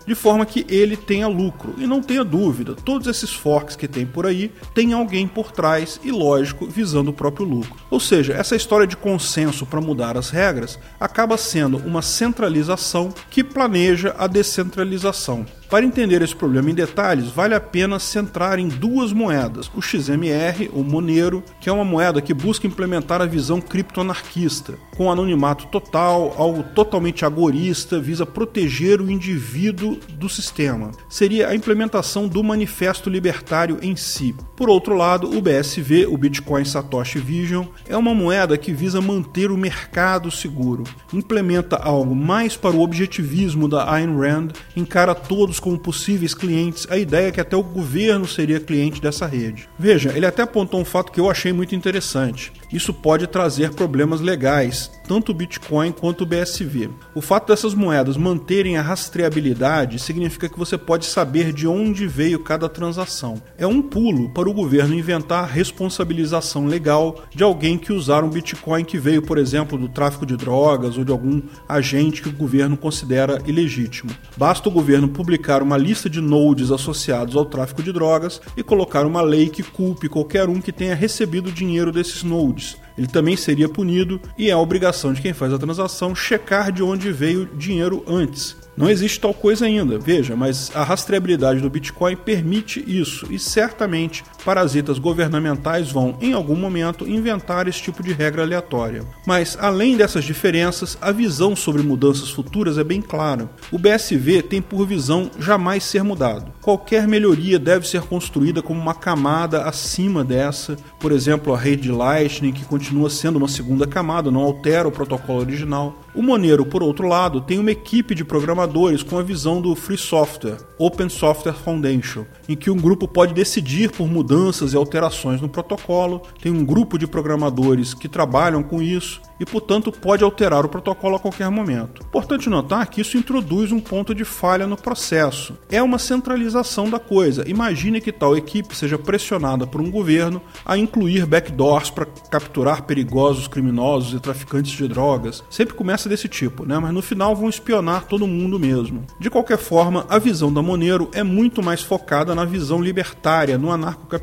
de 0.10 0.16
forma 0.16 0.44
que 0.44 0.66
ele 0.68 0.98
tenha 0.98 1.28
lucro. 1.28 1.76
E 1.78 1.86
não 1.86 2.02
tenha 2.02 2.24
dúvida, 2.24 2.74
todos 2.74 3.08
esses 3.08 3.32
forks 3.32 3.76
que 3.76 3.88
tem 3.88 4.08
por 4.08 4.26
aí 4.26 4.52
tem 4.74 4.92
alguém 4.92 5.28
por 5.28 5.52
trás 5.52 6.00
e, 6.04 6.10
lógico, 6.10 6.66
visando 6.66 7.12
o 7.12 7.14
próprio 7.14 7.46
lucro. 7.46 7.76
Ou 7.92 8.00
seja, 8.00 8.34
essa 8.34 8.56
história 8.56 8.88
de 8.88 8.98
consenso 8.98 9.68
para 9.68 9.80
mudar 9.80 10.18
as 10.18 10.32
regras 10.32 10.80
acaba 11.00 11.38
sendo 11.38 11.78
uma 11.78 12.02
centralização 12.02 13.14
que 13.30 13.44
planeja 13.44 14.16
a 14.18 14.26
descentralização. 14.26 15.46
Para 15.70 15.86
entender 15.86 16.24
esse 16.24 16.36
problema 16.36 16.72
em 16.72 16.74
detalhes, 16.74 17.30
vale 17.30 17.54
a 17.54 17.60
pena 17.60 18.00
centrar 18.00 18.58
em 18.58 18.68
duas 18.68 19.14
moedas: 19.14 19.70
o 19.76 19.82
XMR, 19.82 20.68
o 20.74 20.84
Monero, 20.84 21.44
que 21.62 21.70
é 21.70 21.72
uma 21.72 21.86
moeda 21.86 22.22
que 22.22 22.34
busca 22.34 22.66
implementar 22.66 23.22
a 23.22 23.28
visão 23.28 23.62
criptoanarquista, 23.62 24.74
com 24.98 25.12
anonimato 25.12 25.68
total, 25.68 26.34
algo 26.36 26.64
totalmente 26.74 27.24
agorista, 27.24 28.00
visa 28.00 28.26
proteger 28.26 29.00
o 29.00 29.12
indivíduo 29.12 30.00
do 30.14 30.28
sistema. 30.28 30.90
Seria 31.08 31.50
a 31.50 31.56
implementação 31.56 32.28
do 32.28 32.44
manifesto 32.44 33.08
libertário 33.08 33.78
em 33.84 33.96
si. 33.96 34.36
Por 34.56 34.70
outro 34.70 34.96
lado, 34.96 35.38
o 35.38 35.40
BSV, 35.40 36.08
o 36.08 36.18
Bitcoin 36.18 36.66
Satoshi 36.66 37.20
Vision, 37.20 37.68
é 37.88 37.96
uma 37.96 38.16
moeda 38.16 38.58
que 38.58 38.74
visa 38.74 39.00
manter 39.00 39.52
o 39.52 39.58
mercado 39.58 40.32
seguro. 40.32 40.84
Implementa 41.14 41.78
algo 41.78 42.16
mais 42.16 42.58
para 42.58 42.76
o 42.76 42.82
objetivismo 42.82 43.70
da 43.70 43.90
Ayn 43.94 44.18
Rand, 44.18 44.50
encara 44.76 45.14
todos 45.14 45.59
como 45.60 45.78
possíveis 45.78 46.34
clientes, 46.34 46.88
a 46.90 46.98
ideia 46.98 47.28
é 47.28 47.32
que 47.32 47.42
até 47.42 47.56
o 47.56 47.64
governo 47.64 48.28
seria 48.28 48.60
cliente 48.60 49.02
dessa 49.02 49.26
rede. 49.26 49.68
Veja, 49.78 50.12
ele 50.16 50.26
até 50.26 50.42
apontou 50.42 50.80
um 50.80 50.86
fato 50.86 51.12
que 51.12 51.20
eu 51.20 51.30
achei 51.30 51.54
muito 51.54 51.76
interessante. 51.76 52.52
Isso 52.72 52.94
pode 52.94 53.26
trazer 53.26 53.72
problemas 53.72 54.22
legais, 54.22 54.92
tanto 55.08 55.32
o 55.32 55.36
Bitcoin 55.36 55.92
quanto 55.92 56.22
o 56.22 56.26
BSV. 56.26 56.92
O 57.16 57.22
fato 57.22 57.48
dessas 57.48 57.74
moedas 57.74 58.16
manterem 58.16 58.78
a 58.78 58.82
rastreabilidade 58.82 59.98
significa 59.98 60.48
que 60.48 60.60
você 60.60 60.78
pode 60.78 61.08
saber 61.08 61.52
de 61.52 61.68
onde 61.68 62.06
veio 62.06 62.38
cada 62.40 62.70
transação. 62.70 63.42
É 63.58 63.66
um 63.66 63.82
pulo 63.82 64.30
para 64.30 64.48
o 64.48 64.54
governo 64.54 64.94
inventar 64.94 65.50
responsabilização 65.50 66.68
legal 66.68 67.24
de 67.34 67.44
alguém 67.44 67.76
que 67.76 67.92
usar 67.92 68.24
um 68.24 68.30
Bitcoin 68.30 68.86
que 68.86 69.00
veio, 69.00 69.24
por 69.24 69.40
exemplo, 69.40 69.76
do 69.76 69.90
tráfico 69.90 70.26
de 70.26 70.38
drogas 70.38 70.96
ou 70.96 71.04
de 71.04 71.12
algum 71.12 71.42
agente 71.68 72.22
que 72.22 72.30
o 72.30 72.34
governo 72.34 72.78
considera 72.78 73.42
ilegítimo. 73.48 74.12
Basta 74.38 74.70
o 74.70 74.72
governo 74.72 75.08
publicar 75.08 75.64
uma 75.64 75.76
lista 75.78 76.08
de 76.08 76.22
nodes 76.22 76.70
associados 76.70 77.36
ao 77.36 77.46
tráfico 77.46 77.82
de 77.82 77.92
drogas 77.92 78.40
e 78.56 78.62
colocar 78.62 79.08
uma 79.08 79.22
lei 79.22 79.50
que 79.50 79.64
culpe 79.64 80.08
qualquer 80.08 80.48
um 80.48 80.62
que 80.62 80.72
tenha 80.72 80.94
recebido 80.94 81.52
dinheiro 81.52 81.92
desses 81.92 82.22
nodes 82.22 82.59
ele 82.98 83.08
também 83.08 83.38
seria 83.38 83.70
punido 83.70 84.22
e 84.38 84.50
é 84.50 84.52
a 84.52 84.58
obrigação 84.58 85.14
de 85.14 85.22
quem 85.22 85.34
faz 85.34 85.54
a 85.54 85.58
transação 85.58 86.14
checar 86.14 86.72
de 86.72 86.84
onde 86.84 87.12
veio 87.12 87.44
o 87.44 87.58
dinheiro 87.58 88.04
antes. 88.08 88.58
Não 88.76 88.90
existe 88.90 89.20
tal 89.20 89.34
coisa 89.34 89.66
ainda, 89.66 90.00
veja, 90.00 90.36
mas 90.38 90.72
a 90.74 90.84
rastreabilidade 90.84 91.60
do 91.60 91.70
Bitcoin 91.70 92.16
permite 92.16 92.84
isso 92.88 93.28
e 93.30 93.38
certamente 93.38 94.24
parasitas 94.44 94.98
governamentais 94.98 95.92
vão, 95.92 96.18
em 96.22 96.34
algum 96.34 96.56
momento, 96.56 97.08
inventar 97.08 97.68
esse 97.68 97.82
tipo 97.82 98.02
de 98.02 98.14
regra 98.14 98.42
aleatória. 98.42 99.04
Mas, 99.26 99.58
além 99.60 99.98
dessas 99.98 100.24
diferenças, 100.24 100.98
a 101.02 101.12
visão 101.12 101.56
sobre 101.56 101.84
mudanças 101.84 102.30
futuras 102.30 102.78
é 102.78 102.84
bem 102.84 103.02
clara. 103.02 103.50
O 103.72 103.78
BSV 103.78 104.44
tem 104.44 104.62
por 104.62 104.86
visão 104.86 105.30
jamais 105.40 105.84
ser 105.84 106.04
mudado. 106.04 106.52
Qualquer 106.62 107.08
melhoria 107.08 107.60
deve 107.60 107.88
ser 107.88 108.02
construída 108.02 108.62
como 108.62 108.80
uma 108.80 108.94
camada 108.94 109.64
acima 109.64 110.24
dessa, 110.24 110.78
por 111.00 111.12
exemplo, 111.12 111.54
a 111.54 111.58
rede 111.58 111.92
Lightning, 111.92 112.52
que 112.52 112.66
continua 112.66 113.10
sendo 113.10 113.38
uma 113.38 113.48
segunda 113.48 113.86
camada, 113.86 114.32
não 114.32 114.42
altera 114.42 114.88
o 114.88 114.92
protocolo 114.92 115.40
original. 115.40 116.02
O 116.16 116.22
Monero, 116.22 116.66
por 116.66 116.82
outro 116.82 117.08
lado, 117.08 117.42
tem 117.42 117.60
uma 117.60 117.72
equipe 117.72 118.16
de 118.16 118.26
programadores 118.26 119.04
com 119.04 119.18
a 119.18 119.24
visão 119.24 119.62
do 119.62 119.76
Free 119.76 119.98
Software, 119.98 120.58
Open 120.78 121.08
Software 121.08 121.54
Foundation, 121.54 122.26
em 122.48 122.56
que 122.56 122.70
um 122.70 122.78
grupo 122.78 123.08
pode 123.08 123.34
decidir 123.34 123.92
por 123.92 124.08
mudanças 124.08 124.29
e 124.74 124.76
alterações 124.76 125.42
no 125.42 125.50
protocolo, 125.50 126.22
tem 126.42 126.52
um 126.52 126.64
grupo 126.64 126.98
de 126.98 127.08
programadores 127.08 127.94
que 127.94 128.08
trabalham 128.08 128.62
com 128.62 128.82
isso 128.82 129.22
e, 129.40 129.46
portanto, 129.46 129.92
pode 129.92 130.24
alterar 130.24 130.66
o 130.66 130.70
protocolo 130.70 131.16
a 131.16 131.20
qualquer 131.20 131.50
momento. 131.50 132.04
Importante 132.06 132.50
notar 132.50 132.86
que 132.88 133.02
isso 133.02 133.18
introduz 133.18 133.72
um 133.72 133.80
ponto 133.80 134.14
de 134.14 134.26
falha 134.26 134.68
no 134.68 134.76
processo. 134.76 135.58
É 135.72 135.82
uma 135.82 135.98
centralização 135.98 136.90
da 136.90 137.00
coisa. 137.00 137.48
Imagine 137.48 138.02
que 138.02 138.12
tal 138.12 138.36
equipe 138.36 138.76
seja 138.76 138.98
pressionada 138.98 139.66
por 139.66 139.80
um 139.80 139.90
governo 139.90 140.42
a 140.66 140.78
incluir 140.78 141.26
backdoors 141.26 141.90
para 141.90 142.06
capturar 142.06 142.84
perigosos 142.84 143.48
criminosos 143.48 144.14
e 144.14 144.20
traficantes 144.20 144.74
de 144.74 144.88
drogas. 144.88 145.44
Sempre 145.50 145.74
começa 145.74 146.10
desse 146.10 146.28
tipo, 146.28 146.66
né? 146.66 146.78
Mas 146.78 146.94
no 146.94 147.02
final 147.02 147.36
vão 147.36 147.50
espionar 147.50 148.06
todo 148.06 148.28
mundo 148.28 148.60
mesmo. 148.60 149.06
De 149.20 149.30
qualquer 149.30 149.58
forma, 149.58 150.06
a 150.10 150.20
visão 150.20 150.52
da 150.52 150.62
Monero 150.62 151.10
é 151.14 151.24
muito 151.24 151.64
mais 151.64 151.82
focada 151.82 152.36
na 152.36 152.44
visão 152.44 152.82
libertária, 152.82 153.58
no 153.58 153.72
anarcocapitalismo. 153.72 154.19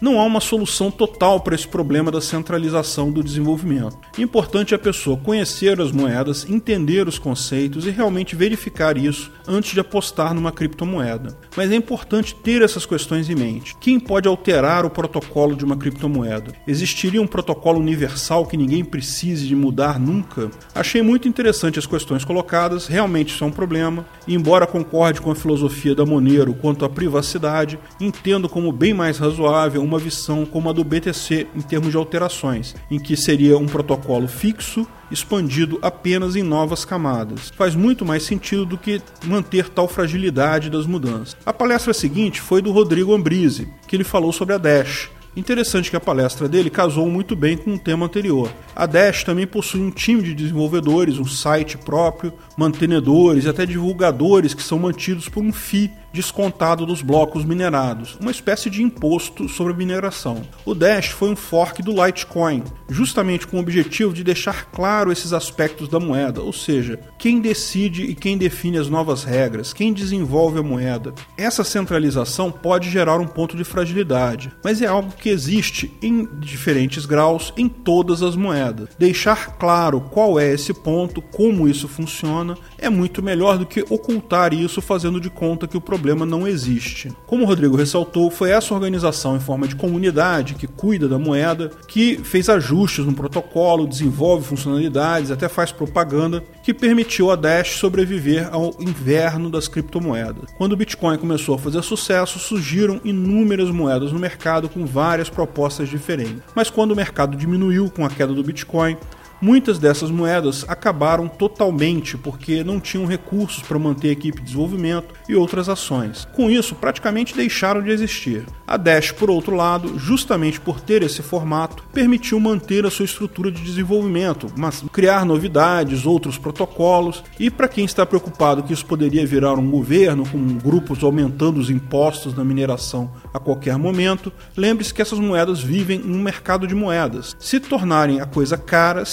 Não 0.00 0.20
há 0.20 0.24
uma 0.24 0.40
solução 0.40 0.90
total 0.90 1.40
para 1.40 1.54
esse 1.54 1.66
problema 1.66 2.10
da 2.10 2.20
centralização 2.20 3.10
do 3.10 3.22
desenvolvimento. 3.22 3.98
Importante 4.18 4.74
é 4.74 4.76
a 4.76 4.80
pessoa 4.80 5.16
conhecer 5.16 5.80
as 5.80 5.92
moedas, 5.92 6.48
entender 6.48 7.08
os 7.08 7.18
conceitos 7.18 7.86
e 7.86 7.90
realmente 7.90 8.36
verificar 8.36 8.96
isso 8.96 9.30
antes 9.46 9.72
de 9.72 9.80
apostar 9.80 10.34
numa 10.34 10.52
criptomoeda. 10.52 11.36
Mas 11.56 11.70
é 11.70 11.74
importante 11.74 12.34
ter 12.34 12.62
essas 12.62 12.86
questões 12.86 13.28
em 13.28 13.34
mente. 13.34 13.76
Quem 13.80 13.98
pode 13.98 14.28
alterar 14.28 14.84
o 14.84 14.90
protocolo 14.90 15.56
de 15.56 15.64
uma 15.64 15.76
criptomoeda? 15.76 16.52
Existiria 16.66 17.20
um 17.20 17.26
protocolo 17.26 17.78
universal 17.80 18.46
que 18.46 18.56
ninguém 18.56 18.84
precise 18.84 19.46
de 19.46 19.54
mudar 19.54 19.98
nunca? 19.98 20.50
Achei 20.74 21.02
muito 21.02 21.28
interessante 21.28 21.78
as 21.78 21.86
questões 21.86 22.24
colocadas, 22.24 22.86
realmente 22.86 23.34
isso 23.34 23.44
é 23.44 23.46
um 23.46 23.52
problema. 23.52 24.06
E 24.26 24.34
embora 24.34 24.66
concorde 24.66 25.20
com 25.20 25.30
a 25.30 25.34
filosofia 25.34 25.94
da 25.94 26.06
Monero 26.06 26.54
quanto 26.54 26.84
à 26.84 26.88
privacidade, 26.88 27.78
entendo 28.00 28.48
como 28.48 28.72
bem 28.72 28.94
mais 28.94 29.18
razoável 29.22 29.82
uma 29.82 29.98
visão 29.98 30.44
como 30.44 30.68
a 30.68 30.72
do 30.72 30.82
BTC 30.82 31.46
em 31.54 31.60
termos 31.60 31.90
de 31.90 31.96
alterações, 31.96 32.74
em 32.90 32.98
que 32.98 33.16
seria 33.16 33.56
um 33.56 33.66
protocolo 33.66 34.26
fixo 34.26 34.86
expandido 35.10 35.78
apenas 35.80 36.34
em 36.34 36.42
novas 36.42 36.84
camadas. 36.84 37.52
Faz 37.56 37.74
muito 37.74 38.04
mais 38.04 38.24
sentido 38.24 38.66
do 38.66 38.78
que 38.78 39.00
manter 39.24 39.68
tal 39.68 39.86
fragilidade 39.86 40.68
das 40.68 40.86
mudanças. 40.86 41.36
A 41.46 41.52
palestra 41.52 41.94
seguinte 41.94 42.40
foi 42.40 42.60
do 42.60 42.72
Rodrigo 42.72 43.14
Ambrise, 43.14 43.68
que 43.86 43.94
ele 43.94 44.04
falou 44.04 44.32
sobre 44.32 44.54
a 44.54 44.58
Dash. 44.58 45.10
Interessante 45.34 45.88
que 45.88 45.96
a 45.96 46.00
palestra 46.00 46.46
dele 46.46 46.68
casou 46.68 47.08
muito 47.08 47.34
bem 47.34 47.56
com 47.56 47.74
o 47.74 47.78
tema 47.78 48.04
anterior. 48.04 48.52
A 48.76 48.84
Dash 48.84 49.24
também 49.24 49.46
possui 49.46 49.80
um 49.80 49.90
time 49.90 50.22
de 50.22 50.34
desenvolvedores, 50.34 51.18
um 51.18 51.24
site 51.24 51.78
próprio, 51.78 52.34
mantenedores 52.54 53.44
e 53.44 53.48
até 53.48 53.64
divulgadores 53.64 54.52
que 54.52 54.62
são 54.62 54.78
mantidos 54.78 55.30
por 55.30 55.42
um 55.42 55.52
FII 55.52 55.90
descontado 56.12 56.84
dos 56.84 57.02
blocos 57.02 57.44
minerados, 57.44 58.16
uma 58.20 58.30
espécie 58.30 58.68
de 58.68 58.82
imposto 58.82 59.48
sobre 59.48 59.72
a 59.72 59.76
mineração. 59.76 60.42
O 60.64 60.74
Dash 60.74 61.08
foi 61.08 61.30
um 61.30 61.36
fork 61.36 61.82
do 61.82 61.92
Litecoin, 61.92 62.62
justamente 62.88 63.46
com 63.46 63.56
o 63.56 63.60
objetivo 63.60 64.12
de 64.12 64.22
deixar 64.22 64.66
claro 64.66 65.10
esses 65.10 65.32
aspectos 65.32 65.88
da 65.88 65.98
moeda, 65.98 66.42
ou 66.42 66.52
seja, 66.52 67.00
quem 67.18 67.40
decide 67.40 68.04
e 68.04 68.14
quem 68.14 68.36
define 68.36 68.78
as 68.78 68.88
novas 68.88 69.24
regras, 69.24 69.72
quem 69.72 69.92
desenvolve 69.92 70.58
a 70.58 70.62
moeda. 70.62 71.14
Essa 71.36 71.64
centralização 71.64 72.50
pode 72.50 72.90
gerar 72.90 73.18
um 73.18 73.26
ponto 73.26 73.56
de 73.56 73.64
fragilidade, 73.64 74.52
mas 74.62 74.82
é 74.82 74.86
algo 74.86 75.12
que 75.12 75.28
existe 75.28 75.92
em 76.02 76.28
diferentes 76.38 77.06
graus 77.06 77.52
em 77.56 77.68
todas 77.68 78.22
as 78.22 78.36
moedas. 78.36 78.90
Deixar 78.98 79.56
claro 79.56 80.00
qual 80.00 80.38
é 80.38 80.52
esse 80.52 80.74
ponto, 80.74 81.22
como 81.22 81.68
isso 81.68 81.88
funciona, 81.88 82.56
é 82.78 82.90
muito 82.90 83.22
melhor 83.22 83.58
do 83.58 83.66
que 83.66 83.84
ocultar 83.88 84.52
isso 84.52 84.82
fazendo 84.82 85.20
de 85.20 85.30
conta 85.30 85.66
que 85.66 85.76
o 85.76 85.80
problema 86.02 86.26
não 86.26 86.48
existe. 86.48 87.12
Como 87.26 87.44
o 87.44 87.46
Rodrigo 87.46 87.76
ressaltou, 87.76 88.28
foi 88.28 88.50
essa 88.50 88.74
organização 88.74 89.36
em 89.36 89.40
forma 89.40 89.68
de 89.68 89.76
comunidade 89.76 90.54
que 90.54 90.66
cuida 90.66 91.06
da 91.06 91.16
moeda, 91.16 91.70
que 91.86 92.16
fez 92.24 92.48
ajustes 92.48 93.06
no 93.06 93.12
protocolo, 93.12 93.86
desenvolve 93.86 94.44
funcionalidades, 94.44 95.30
até 95.30 95.48
faz 95.48 95.70
propaganda, 95.70 96.42
que 96.64 96.74
permitiu 96.74 97.30
a 97.30 97.36
Dash 97.36 97.78
sobreviver 97.78 98.48
ao 98.50 98.74
inverno 98.80 99.48
das 99.48 99.68
criptomoedas. 99.68 100.50
Quando 100.58 100.72
o 100.72 100.76
Bitcoin 100.76 101.16
começou 101.18 101.54
a 101.54 101.58
fazer 101.58 101.80
sucesso, 101.82 102.40
surgiram 102.40 103.00
inúmeras 103.04 103.70
moedas 103.70 104.10
no 104.10 104.18
mercado 104.18 104.68
com 104.68 104.84
várias 104.84 105.30
propostas 105.30 105.88
diferentes. 105.88 106.42
Mas 106.52 106.68
quando 106.68 106.90
o 106.90 106.96
mercado 106.96 107.36
diminuiu 107.36 107.88
com 107.90 108.04
a 108.04 108.10
queda 108.10 108.32
do 108.32 108.42
Bitcoin, 108.42 108.96
Muitas 109.42 109.76
dessas 109.76 110.08
moedas 110.08 110.64
acabaram 110.68 111.26
totalmente 111.26 112.16
porque 112.16 112.62
não 112.62 112.78
tinham 112.78 113.06
recursos 113.06 113.60
para 113.60 113.76
manter 113.76 114.10
a 114.10 114.12
equipe 114.12 114.38
de 114.38 114.44
desenvolvimento 114.44 115.12
e 115.28 115.34
outras 115.34 115.68
ações. 115.68 116.28
Com 116.32 116.48
isso, 116.48 116.76
praticamente 116.76 117.34
deixaram 117.34 117.82
de 117.82 117.90
existir. 117.90 118.46
A 118.64 118.76
Dash, 118.76 119.10
por 119.10 119.28
outro 119.28 119.56
lado, 119.56 119.98
justamente 119.98 120.60
por 120.60 120.80
ter 120.80 121.02
esse 121.02 121.22
formato, 121.22 121.82
permitiu 121.92 122.38
manter 122.38 122.86
a 122.86 122.90
sua 122.90 123.04
estrutura 123.04 123.50
de 123.50 123.60
desenvolvimento, 123.62 124.46
mas 124.56 124.84
criar 124.92 125.26
novidades, 125.26 126.06
outros 126.06 126.38
protocolos, 126.38 127.24
e 127.36 127.50
para 127.50 127.66
quem 127.66 127.84
está 127.84 128.06
preocupado 128.06 128.62
que 128.62 128.72
isso 128.72 128.86
poderia 128.86 129.26
virar 129.26 129.54
um 129.54 129.68
governo 129.68 130.24
com 130.24 130.56
grupos 130.58 131.02
aumentando 131.02 131.58
os 131.58 131.68
impostos 131.68 132.32
na 132.32 132.44
mineração 132.44 133.10
a 133.34 133.40
qualquer 133.40 133.76
momento, 133.76 134.32
lembre-se 134.56 134.94
que 134.94 135.02
essas 135.02 135.18
moedas 135.18 135.60
vivem 135.60 136.00
em 136.00 136.14
um 136.14 136.22
mercado 136.22 136.64
de 136.64 136.74
moedas. 136.76 137.36
Se 137.40 137.58
tornarem 137.58 138.20
a 138.20 138.26
coisa 138.26 138.56
cara, 138.56 139.04